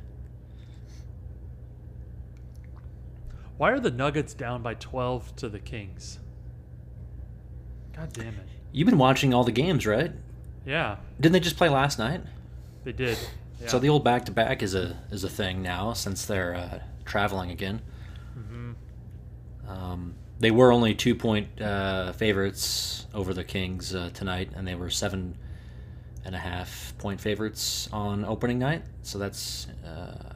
[3.57, 6.19] Why are the Nuggets down by 12 to the Kings?
[7.97, 8.49] God damn it.
[8.71, 10.12] You've been watching all the games, right?
[10.64, 12.22] Yeah, Didn't they just play last night?
[12.85, 13.18] they did.
[13.61, 13.68] Yeah.
[13.68, 16.79] So the old back to back is a is a thing now since they're uh,
[17.05, 17.81] traveling again.
[19.68, 24.75] Um, they were only two point uh, favorites over the Kings uh, tonight, and they
[24.75, 25.37] were seven
[26.25, 28.83] and a half point favorites on opening night.
[29.03, 30.35] So that's uh,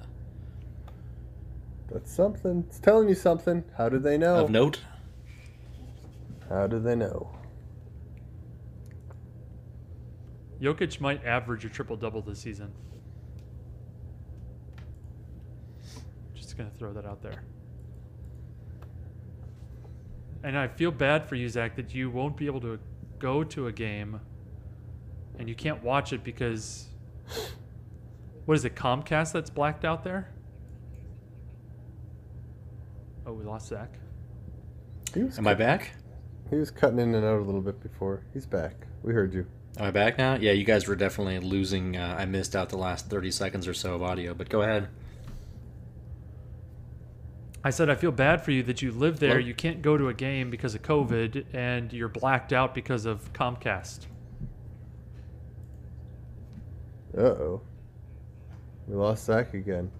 [1.92, 2.64] That's something.
[2.68, 3.64] It's telling you something.
[3.76, 4.36] How did they know?
[4.36, 4.80] of note.
[6.48, 7.30] How do they know?
[10.60, 12.72] Jokic might average a triple double this season.
[16.34, 17.42] Just gonna throw that out there.
[20.42, 22.78] And I feel bad for you, Zach, that you won't be able to
[23.18, 24.20] go to a game
[25.38, 26.86] and you can't watch it because
[28.44, 30.32] what is it, Comcast that's blacked out there?
[33.26, 33.98] Oh, we lost Zach.
[35.12, 35.90] He was, Am I back?
[36.48, 38.22] he was cutting in and out a little bit before.
[38.32, 38.86] He's back.
[39.02, 39.46] We heard you.
[39.78, 40.36] Am I back now?
[40.36, 41.96] Yeah, you guys were definitely losing.
[41.96, 44.88] Uh, I missed out the last thirty seconds or so of audio, but go ahead.
[47.62, 49.30] I said, I feel bad for you that you live there.
[49.30, 49.40] Hello?
[49.40, 53.32] You can't go to a game because of COVID, and you're blacked out because of
[53.32, 54.06] Comcast.
[57.18, 57.60] Uh oh.
[58.86, 59.90] We lost Zach again.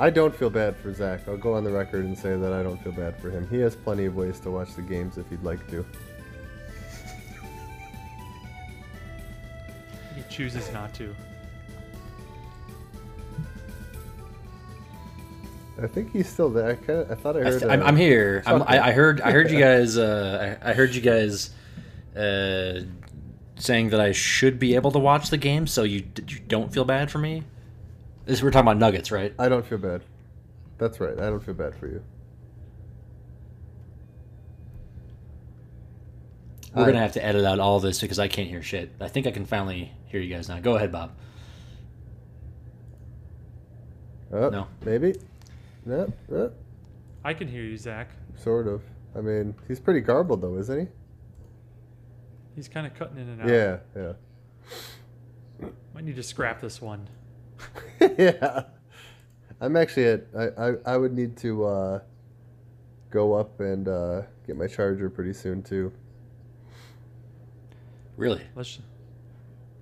[0.00, 1.28] I don't feel bad for Zach.
[1.28, 3.46] I'll go on the record and say that I don't feel bad for him.
[3.50, 5.84] He has plenty of ways to watch the games if he'd like to.
[10.16, 11.14] He chooses not to.
[15.82, 16.70] I think he's still there.
[16.70, 17.60] I, kinda, I thought I I heard.
[17.60, 18.42] th- I'm, uh, I'm here.
[18.46, 18.62] I'm.
[18.62, 19.20] I, I heard.
[19.20, 19.98] I heard you guys.
[19.98, 21.50] Uh, I, I heard you guys
[22.16, 22.80] uh,
[23.56, 26.84] saying that I should be able to watch the game, so you you don't feel
[26.84, 27.44] bad for me.
[28.26, 29.34] This we're talking about Nuggets, right?
[29.38, 30.02] I don't feel bad.
[30.78, 31.18] That's right.
[31.18, 32.02] I don't feel bad for you.
[36.74, 38.92] We're I- gonna have to edit out all this because I can't hear shit.
[39.00, 40.60] I think I can finally hear you guys now.
[40.60, 41.12] Go ahead, Bob.
[44.32, 44.68] Uh, No.
[44.84, 45.14] Maybe.
[45.84, 46.12] No.
[46.32, 46.48] Uh,
[47.24, 48.10] I can hear you, Zach.
[48.36, 48.82] sort of.
[49.16, 50.86] I mean, he's pretty garbled though, isn't he?
[52.54, 53.48] He's kind of cutting in and out.
[53.48, 53.78] Yeah.
[53.96, 55.68] Yeah.
[55.94, 57.08] Might need to scrap this one.
[58.18, 58.62] yeah.
[59.60, 60.26] I'm actually at.
[60.36, 62.00] I, I, I would need to uh,
[63.10, 65.92] go up and uh, get my charger pretty soon too,
[68.16, 68.42] Really?
[68.54, 68.78] Let's.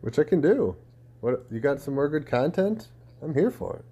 [0.00, 0.76] which I can do.
[1.20, 1.80] What you got?
[1.80, 2.88] Some more good content?
[3.22, 3.84] I'm here for it.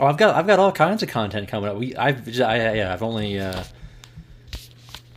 [0.00, 1.76] Oh, I've got I've got all kinds of content coming up.
[1.76, 3.38] We I've j- I, yeah I've only.
[3.38, 3.64] Uh,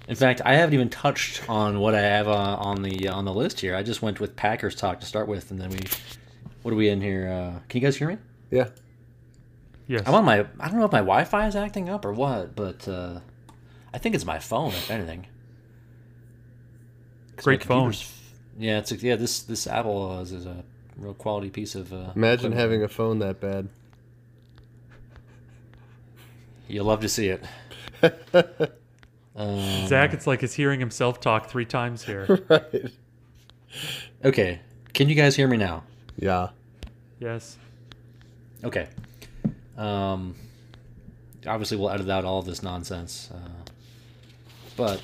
[0.08, 3.34] in fact, I haven't even touched on what I have uh, on the on the
[3.34, 3.76] list here.
[3.76, 5.80] I just went with Packers talk to start with, and then we.
[6.68, 7.30] What are we in here?
[7.30, 8.18] Uh, can you guys hear me?
[8.52, 8.68] Yeah.
[9.88, 10.04] Yes.
[10.06, 10.46] I'm on my.
[10.60, 13.22] I don't know if my Wi-Fi is acting up or what, but uh,
[13.94, 14.72] I think it's my phone.
[14.74, 15.28] If anything.
[17.38, 17.94] my Great phone.
[18.58, 19.16] Yeah, it's a, yeah.
[19.16, 20.66] This this Apple is, is a
[20.98, 21.94] real quality piece of.
[21.94, 22.56] Uh, Imagine equipment.
[22.56, 23.70] having a phone that bad.
[26.68, 27.46] You'll love to see it.
[29.38, 32.44] Um, Zach, it's like he's hearing himself talk three times here.
[32.50, 32.92] right.
[34.26, 34.62] Okay,
[34.96, 35.84] can you guys hear me now?
[36.18, 36.50] Yeah.
[37.20, 37.58] yes.
[38.64, 38.88] Okay.
[39.78, 40.36] Um,
[41.46, 43.30] obviously, we'll edit out all of this nonsense.
[43.34, 43.38] Uh,
[44.76, 45.02] but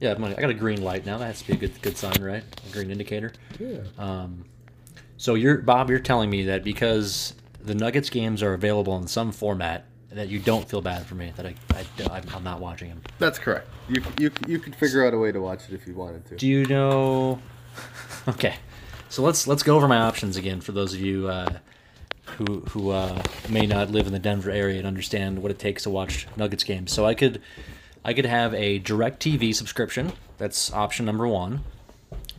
[0.00, 1.18] yeah, I'm like- I got a green light now.
[1.18, 2.44] That has to be a good good sign, right?
[2.68, 3.32] A green indicator.
[3.58, 3.78] Yeah.
[3.98, 4.44] Um,
[5.16, 5.90] so you're Bob.
[5.90, 10.38] You're telling me that because the Nuggets games are available in some format, that you
[10.38, 13.02] don't feel bad for me that I, I I'm, I'm not watching them.
[13.18, 13.68] That's correct.
[13.88, 16.36] You you you could figure out a way to watch it if you wanted to.
[16.36, 17.40] Do you know?
[18.28, 18.56] Okay,
[19.08, 21.58] so let's let's go over my options again for those of you uh,
[22.24, 25.84] who who uh, may not live in the Denver area and understand what it takes
[25.84, 26.92] to watch Nuggets games.
[26.92, 27.40] So I could
[28.04, 30.12] I could have a DirecTV subscription.
[30.38, 31.64] That's option number one.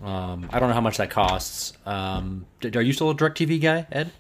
[0.03, 1.73] Um, I don't know how much that costs.
[1.85, 4.11] Um, d- are you still a DirecTV guy, Ed?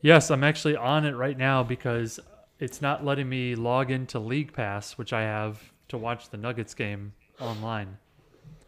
[0.00, 2.18] Yes, I'm actually on it right now because
[2.58, 6.74] it's not letting me log into League Pass, which I have to watch the Nuggets
[6.74, 7.98] game online.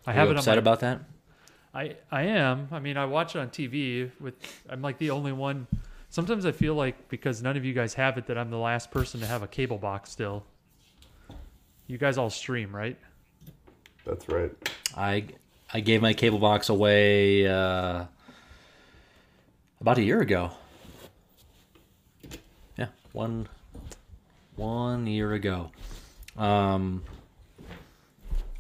[0.07, 1.01] I Are have you it on upset my, about that?
[1.79, 2.69] I I am.
[2.73, 4.11] I mean, I watch it on TV.
[4.21, 4.35] With
[4.69, 5.69] I'm like the only one.
[6.11, 8.91] Sometimes I feel like because none of you guys have it, that I'm the last
[8.91, 10.45] person to have a cable box still.
[11.87, 12.99] You guys all stream, right?
[14.05, 14.51] That's right.
[14.97, 15.27] I
[15.73, 18.07] I gave my cable box away uh,
[19.81, 20.51] about a year ago.
[22.77, 23.49] Yeah, one
[24.57, 25.71] one year ago.
[26.37, 27.05] Um,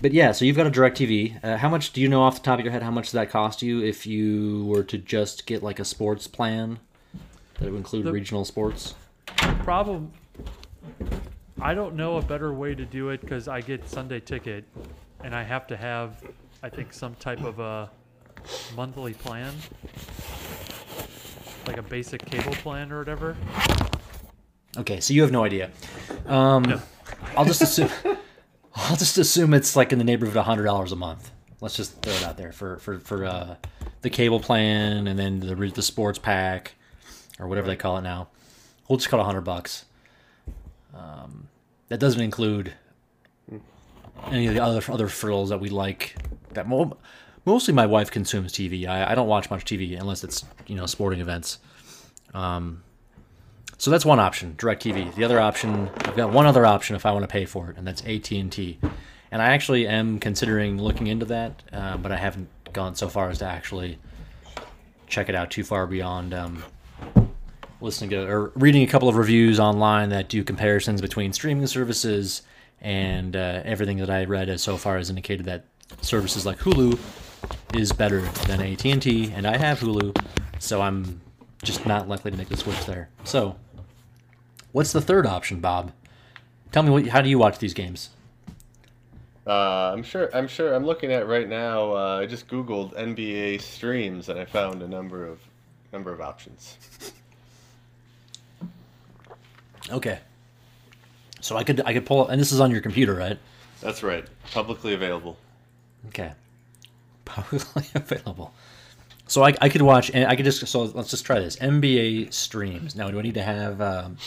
[0.01, 1.43] but yeah, so you've got a DirecTV.
[1.45, 2.83] Uh, how much do you know off the top of your head?
[2.83, 6.27] How much does that cost you if you were to just get like a sports
[6.27, 6.79] plan
[7.59, 8.95] that would include The- regional sports?
[9.27, 10.13] The Problem.
[11.61, 14.65] I don't know a better way to do it because I get Sunday ticket,
[15.25, 16.23] and I have to have,
[16.63, 17.91] I think, some type of a
[18.77, 19.53] monthly plan,
[21.67, 23.37] like a basic cable plan or whatever.
[24.77, 25.71] Okay, so you have no idea.
[26.27, 26.81] Um, No.
[27.37, 27.91] I'll just assume.
[28.81, 31.31] I'll just assume it's like in the neighborhood of hundred dollars a month.
[31.61, 33.57] Let's just throw it out there for for for uh,
[34.03, 36.75] the cable plan and then the the sports pack
[37.38, 38.29] or whatever they call it now.
[38.88, 39.85] We'll just call it hundred bucks.
[40.95, 41.49] Um,
[41.88, 42.73] that doesn't include
[44.31, 46.17] any of the other other frills that we like.
[46.55, 46.97] That mo-
[47.45, 48.87] mostly my wife consumes TV.
[48.87, 51.59] I, I don't watch much TV unless it's you know sporting events.
[52.33, 52.83] Um,
[53.79, 55.14] so that's one option, DirecTV.
[55.14, 57.77] The other option, I've got one other option if I want to pay for it,
[57.77, 58.31] and that's AT
[59.31, 63.31] and I actually am considering looking into that, uh, but I haven't gone so far
[63.31, 63.99] as to actually
[65.07, 66.64] check it out too far beyond um,
[67.81, 72.43] listening to or reading a couple of reviews online that do comparisons between streaming services,
[72.81, 75.64] and uh, everything that I read as so far has indicated that
[76.01, 76.99] services like Hulu
[77.75, 80.19] is better than AT and T, and I have Hulu,
[80.59, 81.21] so I'm
[81.62, 83.11] just not likely to make the switch there.
[83.25, 83.57] So,
[84.79, 85.91] what's the third option, Bob?
[86.71, 88.11] Tell me what, how do you watch these games?
[89.45, 90.31] Uh, I'm sure.
[90.33, 90.73] I'm sure.
[90.73, 91.93] I'm looking at right now.
[91.97, 95.41] Uh, I just googled NBA streams and I found a number of
[95.93, 96.77] number of options.
[99.91, 100.21] Okay.
[101.41, 103.38] So I could I could pull up, and this is on your computer, right?
[103.81, 104.27] That's right.
[104.53, 105.38] Publicly available.
[106.09, 106.33] Okay.
[107.25, 108.53] Publicly available.
[109.27, 112.33] So I, I could watch and I could just so let's just try this NBA
[112.33, 112.95] streams.
[112.95, 114.19] Now do I need to have um,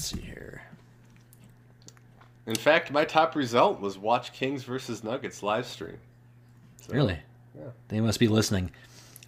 [0.00, 0.62] let's see here.
[2.46, 5.98] In fact, my top result was watch Kings versus Nuggets live stream.
[6.80, 7.18] So, Really?
[7.54, 7.66] Yeah.
[7.88, 8.70] They must be listening.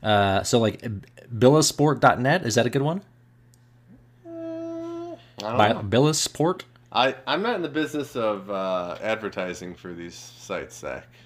[0.02, 0.80] Uh, so like
[1.32, 3.02] billasport.net is that a good one?
[4.26, 4.30] I
[5.38, 5.80] don't By know.
[5.80, 6.62] Billasport?
[6.90, 11.06] I I'm not in the business of uh, advertising for these sites, Zach.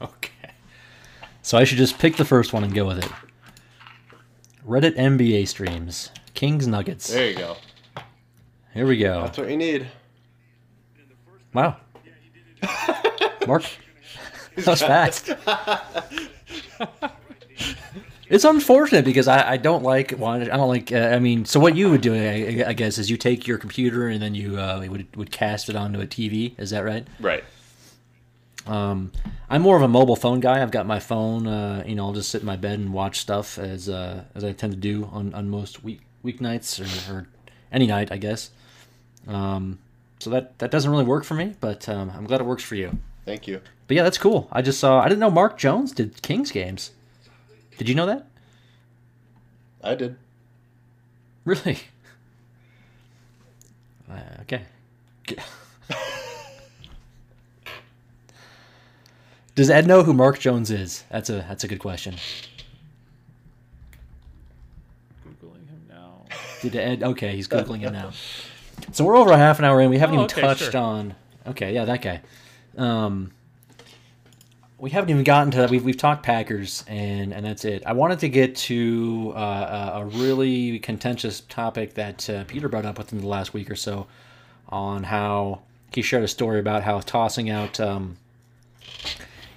[0.00, 0.30] Okay.
[1.42, 3.10] So I should just pick the first one and go with it.
[4.64, 6.10] Reddit NBA streams.
[6.34, 7.08] Kings Nuggets.
[7.12, 7.56] There you go.
[8.74, 9.22] Here we go.
[9.22, 9.88] That's what you need.
[11.52, 11.76] Wow.
[13.46, 13.64] Mark.
[14.56, 15.30] That was fast.
[18.30, 21.76] It's unfortunate because I, I don't like I don't like uh, I mean so what
[21.76, 24.86] you would do I, I guess is you take your computer and then you uh,
[24.88, 27.06] would would cast it onto a TV is that right?
[27.20, 27.42] Right.
[28.66, 29.12] Um,
[29.48, 30.60] I'm more of a mobile phone guy.
[30.60, 31.46] I've got my phone.
[31.46, 34.44] Uh, you know, I'll just sit in my bed and watch stuff as uh, as
[34.44, 37.28] I tend to do on, on most week weeknights or, or
[37.72, 38.50] any night, I guess.
[39.28, 39.78] Um,
[40.18, 42.74] so that that doesn't really work for me, but um, I'm glad it works for
[42.74, 42.98] you.
[43.24, 43.60] Thank you.
[43.86, 44.48] But yeah, that's cool.
[44.50, 45.00] I just saw.
[45.00, 46.90] I didn't know Mark Jones did Kings games.
[47.76, 48.26] Did you know that?
[49.84, 50.16] I did.
[51.44, 51.78] Really?
[54.10, 54.62] Uh, okay.
[59.54, 61.04] Does Ed know who Mark Jones is?
[61.10, 62.14] That's a that's a good question.
[65.26, 66.24] Googling him now.
[66.62, 67.02] Did Ed?
[67.02, 68.12] Okay, he's googling it now.
[68.92, 69.90] So we're over a half an hour in.
[69.90, 70.80] We haven't Oh, even okay, touched sure.
[70.80, 71.14] on.
[71.46, 72.20] Okay, yeah, that guy.
[72.76, 73.32] Um,
[74.78, 75.70] we haven't even gotten to that.
[75.70, 77.82] We've we've talked Packers, and and that's it.
[77.84, 82.86] I wanted to get to uh, a a really contentious topic that uh, Peter brought
[82.86, 84.06] up within the last week or so,
[84.68, 85.60] on how
[85.92, 88.16] he shared a story about how tossing out um,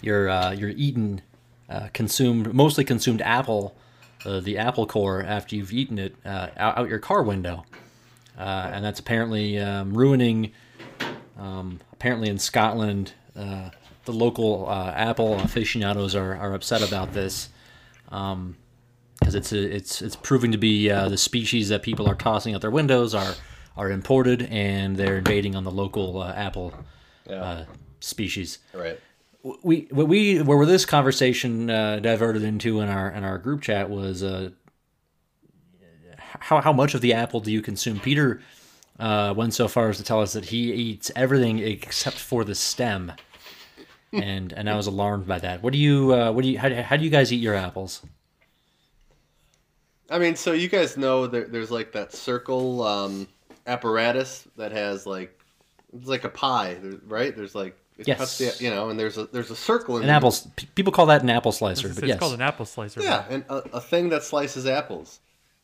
[0.02, 1.22] your uh, your eaten
[1.70, 3.76] uh, consumed mostly consumed apple,
[4.26, 7.71] uh, the apple core after you've eaten it uh, out, out your car window, uh,
[8.42, 10.52] and that's apparently um, ruining.
[11.38, 13.70] Um, apparently in Scotland, uh,
[14.06, 17.50] the local uh, apple aficionados are, are upset about this.
[18.10, 18.58] Um,
[19.20, 22.56] because it's a, it's it's proving to be uh, the species that people are tossing
[22.56, 23.36] out their windows are
[23.78, 26.74] are imported and they're invading on the local uh, apple
[27.30, 27.66] uh,
[28.00, 28.60] species.
[28.74, 29.00] Right.
[29.64, 33.90] We what we where this conversation uh, diverted into in our in our group chat
[33.90, 34.50] was uh,
[36.42, 38.00] how how much of the apple do you consume?
[38.00, 38.42] Peter
[39.00, 42.56] uh, went so far as to tell us that he eats everything except for the
[42.56, 43.14] stem,
[44.12, 45.64] and and I was alarmed by that.
[45.64, 48.02] What do you uh, what do you how, how do you guys eat your apples?
[50.10, 53.28] I mean, so you guys know there, there's like that circle um,
[53.66, 55.40] apparatus that has like
[55.96, 56.78] it's like a pie,
[57.08, 57.36] right?
[57.36, 58.18] There's like it Yes.
[58.18, 60.34] cuts the, you know, and there's a there's a circle in An apple.
[60.76, 63.02] People call that an apple slicer, It's, but it's yes, called an apple slicer.
[63.02, 65.20] Yeah, and a, a thing that slices apples.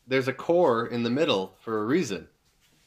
[0.08, 2.26] There's a core in the middle for a reason,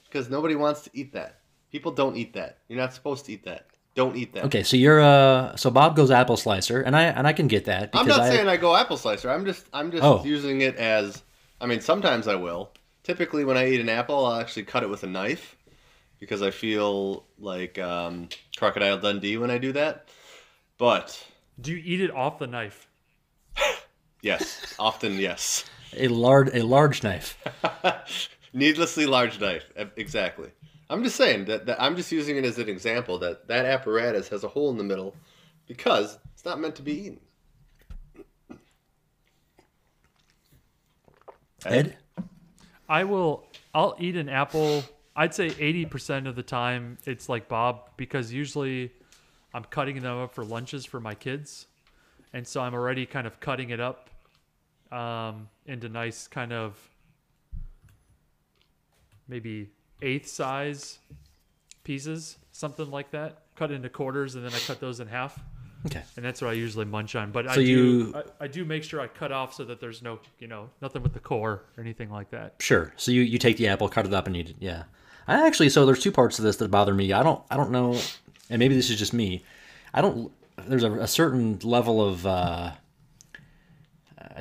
[0.06, 1.40] because nobody wants to eat that.
[1.72, 2.58] People don't eat that.
[2.68, 3.68] You're not supposed to eat that.
[3.94, 4.46] Don't eat that.
[4.46, 7.66] Okay, so you're uh so Bob goes apple slicer, and I and I can get
[7.66, 9.30] that I'm not I saying I go apple slicer.
[9.30, 10.24] I'm just I'm just Oh.
[10.24, 11.24] using it as.
[11.60, 12.72] I mean, sometimes I will.
[13.04, 15.58] Typically, when I eat an apple, I'll actually cut it with a knife
[16.20, 20.08] because I feel like um, Crocodile Dundee when I do that.
[20.78, 21.24] But
[21.60, 22.88] Do you eat it off the knife?
[24.22, 25.66] yes, often yes.
[25.98, 27.38] A large a large knife.
[28.54, 29.72] Needlessly large knife.
[29.96, 30.52] Exactly.
[30.90, 34.28] I'm just saying that, that I'm just using it as an example that that apparatus
[34.28, 35.16] has a hole in the middle
[35.68, 37.20] because it's not meant to be eaten.
[41.66, 41.96] Ed,
[42.90, 43.46] I will.
[43.74, 44.84] I'll eat an apple.
[45.16, 48.92] I'd say eighty percent of the time it's like Bob because usually
[49.54, 51.68] I'm cutting them up for lunches for my kids,
[52.34, 54.10] and so I'm already kind of cutting it up
[54.92, 56.78] um, into nice kind of
[59.28, 59.70] maybe
[60.02, 61.00] eighth size
[61.84, 63.44] pieces, something like that.
[63.56, 65.40] Cut into quarters, and then I cut those in half,
[65.86, 66.02] okay.
[66.16, 67.32] and that's what I usually munch on.
[67.32, 70.02] But I do, you- I, I do make sure I cut off so that there's
[70.02, 72.56] no, you know, nothing with the core or anything like that.
[72.60, 72.94] Sure.
[72.98, 74.56] So you, you take the apple, cut it up, and eat it.
[74.60, 74.84] Yeah.
[75.28, 77.14] I actually so there's two parts to this that bother me.
[77.14, 78.00] I don't I don't know,
[78.50, 79.44] and maybe this is just me.
[79.94, 80.32] I don't.
[80.68, 82.72] There's a, a certain level of uh,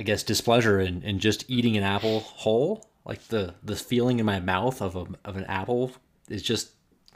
[0.00, 2.88] I guess displeasure in, in just eating an apple whole.
[3.04, 5.92] Like the the feeling in my mouth of a, of an apple
[6.30, 6.70] is just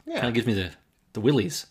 [0.05, 0.15] Yeah.
[0.17, 0.69] kind of gives me the
[1.13, 1.65] the willies.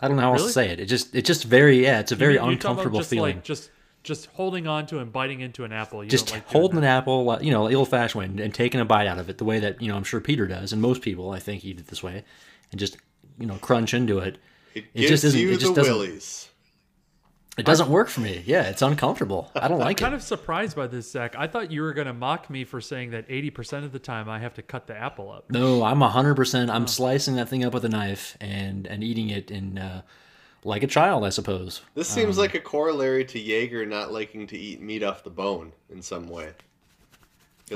[0.00, 0.80] I don't know how else to say it.
[0.80, 2.00] It just it's just very yeah.
[2.00, 3.36] It's a very You- you're talking about uncomfortable just feeling.
[3.36, 3.70] Like just
[4.02, 6.02] just holding on to and biting into an apple.
[6.02, 6.86] You just don't like holding that.
[6.86, 9.28] an apple, uh, you know, the old-fashioned way, and, and taking a bite out of
[9.28, 11.64] it, the way that you know I'm sure Peter does, and most people I think
[11.64, 12.24] eat it this way,
[12.72, 12.96] and just
[13.38, 14.38] you know crunch into it.
[14.74, 16.48] It It gives just isn't- you it just the doesn't- willies.
[17.58, 18.42] It doesn't work for me.
[18.46, 19.50] Yeah, it's uncomfortable.
[19.54, 20.04] I don't like it.
[20.04, 21.34] I'm kind of surprised by this, Zach.
[21.36, 24.28] I thought you were going to mock me for saying that 80% of the time
[24.28, 25.50] I have to cut the apple up.
[25.50, 26.70] No, I'm hundred percent.
[26.70, 30.02] I'm slicing that thing up with a knife and and eating it in uh,
[30.64, 31.82] like a child, I suppose.
[31.94, 35.30] This seems Um, like a corollary to Jaeger not liking to eat meat off the
[35.30, 36.52] bone in some way.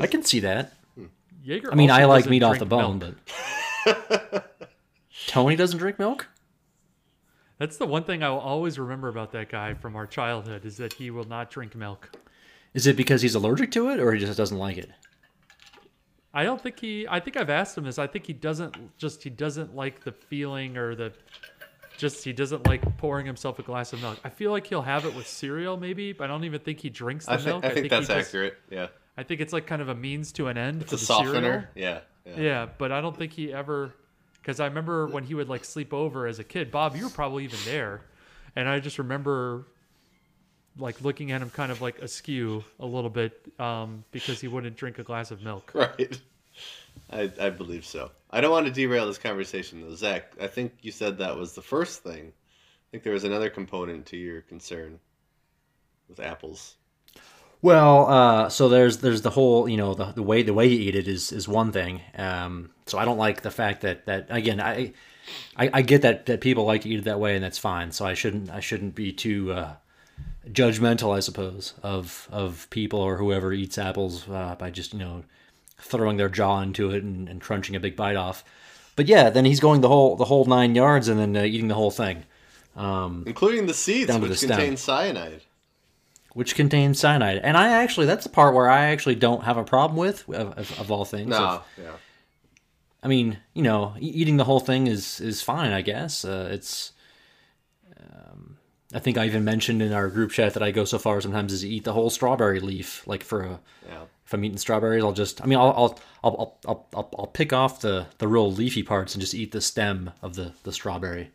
[0.00, 0.72] I can see that.
[1.42, 3.14] Jaeger I mean, I like meat off the bone, milk.
[3.84, 4.68] but
[5.26, 6.28] Tony doesn't drink milk.
[7.58, 10.76] That's the one thing I will always remember about that guy from our childhood is
[10.78, 12.10] that he will not drink milk.
[12.74, 14.90] Is it because he's allergic to it, or he just doesn't like it?
[16.32, 17.06] I don't think he.
[17.08, 17.98] I think I've asked him this.
[17.98, 19.22] I think he doesn't just.
[19.22, 21.12] He doesn't like the feeling or the.
[21.96, 24.18] Just he doesn't like pouring himself a glass of milk.
[24.24, 26.90] I feel like he'll have it with cereal, maybe, but I don't even think he
[26.90, 27.64] drinks the I think, milk.
[27.64, 28.56] I think he that's just- accurate.
[28.68, 28.88] Yeah.
[29.16, 31.04] I think it's like kind of a means to an end It's for a the
[31.04, 31.32] softener.
[31.32, 31.64] cereal.
[31.76, 32.00] Yeah.
[32.26, 32.40] Yeah.
[32.42, 33.94] Yeah, but I don't think he ever,
[34.44, 36.70] because I remember when he would like sleep over as a kid.
[36.70, 38.02] Bob, you were probably even there,
[38.54, 39.64] and I just remember
[40.78, 44.76] like looking at him kind of like askew a little bit um, because he wouldn't
[44.76, 45.72] drink a glass of milk.
[45.74, 46.20] Right.
[47.10, 48.12] I, I believe so.
[48.30, 49.94] I don't want to derail this conversation though.
[49.94, 52.32] Zach, I think you said that was the first thing.
[52.32, 55.00] I think there was another component to your concern
[56.08, 56.76] with apples.
[57.64, 60.78] Well, uh, so there's there's the whole you know the, the way the way you
[60.80, 62.02] eat it is is one thing.
[62.14, 64.92] Um, so I don't like the fact that that again I,
[65.56, 67.90] I I get that that people like to eat it that way and that's fine.
[67.90, 69.76] So I shouldn't I shouldn't be too uh,
[70.46, 75.24] judgmental I suppose of of people or whoever eats apples uh, by just you know
[75.80, 78.44] throwing their jaw into it and, and crunching a big bite off.
[78.94, 81.68] But yeah, then he's going the whole the whole nine yards and then uh, eating
[81.68, 82.24] the whole thing,
[83.26, 85.40] Including the seeds, which contain cyanide.
[86.34, 87.38] Which contains cyanide.
[87.38, 90.58] And I actually that's the part where I actually don't have a problem with of,
[90.58, 91.30] of, of all things.
[91.30, 91.36] No.
[91.44, 91.92] Of- Yeah.
[93.02, 96.24] I mean, you know, eating the whole thing is is fine, I guess.
[96.24, 96.92] Uh, it's.
[98.00, 98.56] Um,
[98.94, 101.52] I think I even mentioned in our group chat that I go so far sometimes
[101.52, 103.06] as to eat the whole strawberry leaf.
[103.06, 104.04] Like for a, Yeah.
[104.24, 105.42] if I'm eating strawberries, I'll just.
[105.42, 108.82] I mean, I'll I'll I'll I'll, I'll, I'll, I'll pick off the the real leafy
[108.82, 111.30] parts and just eat the stem of the the strawberry.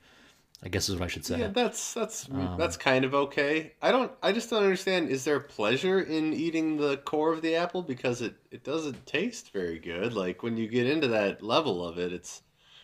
[0.62, 1.40] I guess is what I should say.
[1.40, 3.74] Yeah, that's that's Um, that's kind of okay.
[3.82, 4.12] I don't.
[4.22, 5.10] I just don't understand.
[5.10, 9.52] Is there pleasure in eating the core of the apple because it it doesn't taste
[9.54, 10.14] very good?
[10.14, 12.42] Like when you get into that level of it, it's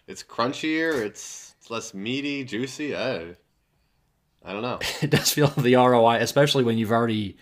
[0.07, 1.01] it's crunchier.
[1.01, 2.95] It's, it's less meaty, juicy.
[2.95, 3.35] I
[4.45, 4.79] I don't know.
[5.01, 7.37] it does feel the ROI, especially when you've already,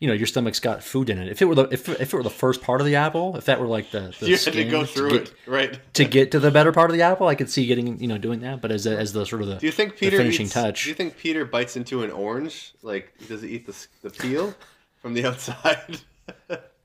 [0.00, 1.28] you know, your stomach's got food in it.
[1.28, 3.46] If it were the if, if it were the first part of the apple, if
[3.46, 5.94] that were like the, the you had to go through get, it, right?
[5.94, 8.18] to get to the better part of the apple, I could see getting you know
[8.18, 8.60] doing that.
[8.60, 10.84] But as a, as the sort of the Do you think Peter finishing eats, touch,
[10.84, 12.74] Do you think Peter bites into an orange?
[12.82, 14.54] Like does he eat the the peel
[15.02, 16.00] from the outside?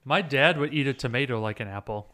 [0.05, 2.13] My dad would eat a tomato like an apple.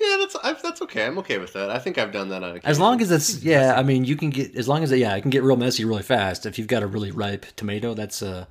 [0.00, 1.06] yeah, that's I, that's okay.
[1.06, 1.70] I'm okay with that.
[1.70, 2.68] I think I've done that on occasion.
[2.68, 5.14] as long as it's yeah, I mean you can get as long as it, yeah,
[5.14, 6.46] it can get real messy really fast.
[6.46, 8.46] If you've got a really ripe tomato, that's uh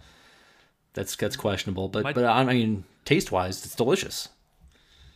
[0.95, 1.87] that's that's questionable.
[1.87, 4.29] But My- but I mean taste wise, it's delicious.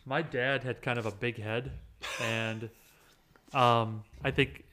[0.05, 1.71] My dad had kind of a big head,
[2.21, 2.69] and
[3.53, 4.63] um, I think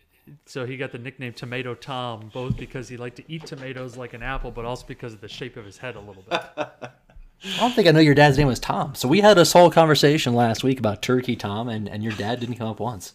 [0.46, 0.64] so.
[0.66, 4.22] He got the nickname Tomato Tom, both because he liked to eat tomatoes like an
[4.22, 6.40] apple, but also because of the shape of his head a little bit.
[6.58, 8.94] I don't think I know your dad's name was Tom.
[8.94, 12.40] So we had this whole conversation last week about Turkey Tom, and, and your dad
[12.40, 13.12] didn't come up once.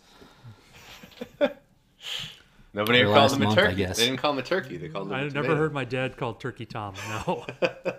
[2.74, 3.76] Nobody ever called him a month, I turkey.
[3.76, 3.98] guess.
[3.98, 4.78] They didn't call him a turkey.
[4.78, 5.14] They called him.
[5.14, 6.94] a I never heard my dad called Turkey Tom.
[7.10, 7.46] No,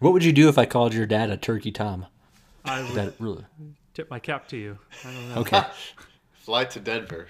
[0.00, 2.06] What would you do if I called your dad a Turkey Tom?
[2.64, 3.44] I would That really
[3.94, 4.78] tip my cap to you.
[5.04, 5.40] I don't know.
[5.40, 5.62] okay.
[6.34, 7.26] Fly to Denver.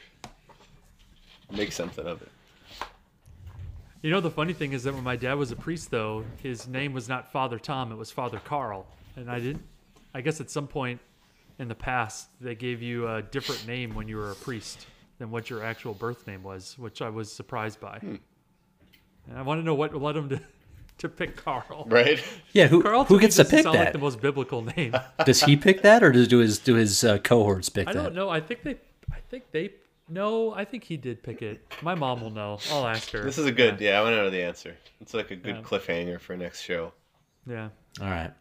[1.50, 2.28] Make something of it.
[4.02, 6.68] You know, the funny thing is that when my dad was a priest, though, his
[6.68, 8.86] name was not Father Tom; it was Father Carl.
[9.16, 9.62] And I didn't.
[10.14, 11.00] I guess at some point
[11.59, 14.86] in the past, they gave you a different name when you were a priest
[15.19, 17.99] than what your actual birth name was, which I was surprised by.
[18.03, 18.21] And
[19.37, 20.41] I want to know what led him to
[20.99, 21.85] to pick Carl.
[21.89, 22.23] Right?
[22.53, 23.93] Yeah, who Carl who gets to pick sound like that?
[23.93, 24.95] the most biblical name.
[25.25, 28.03] Does he pick that, or does do his do his uh, cohorts pick I that?
[28.03, 28.29] don't know.
[28.31, 28.77] I think they.
[29.12, 29.71] I think they.
[30.11, 31.61] No, I think he did pick it.
[31.83, 32.59] My mom will know.
[32.73, 33.23] I'll ask her.
[33.23, 33.79] This is a good.
[33.81, 34.75] Yeah, I want to know the answer.
[35.01, 35.62] It's like a good Yeah.
[35.62, 36.93] cliffhanger for next show.
[37.47, 37.69] Yeah.
[38.01, 38.33] All right.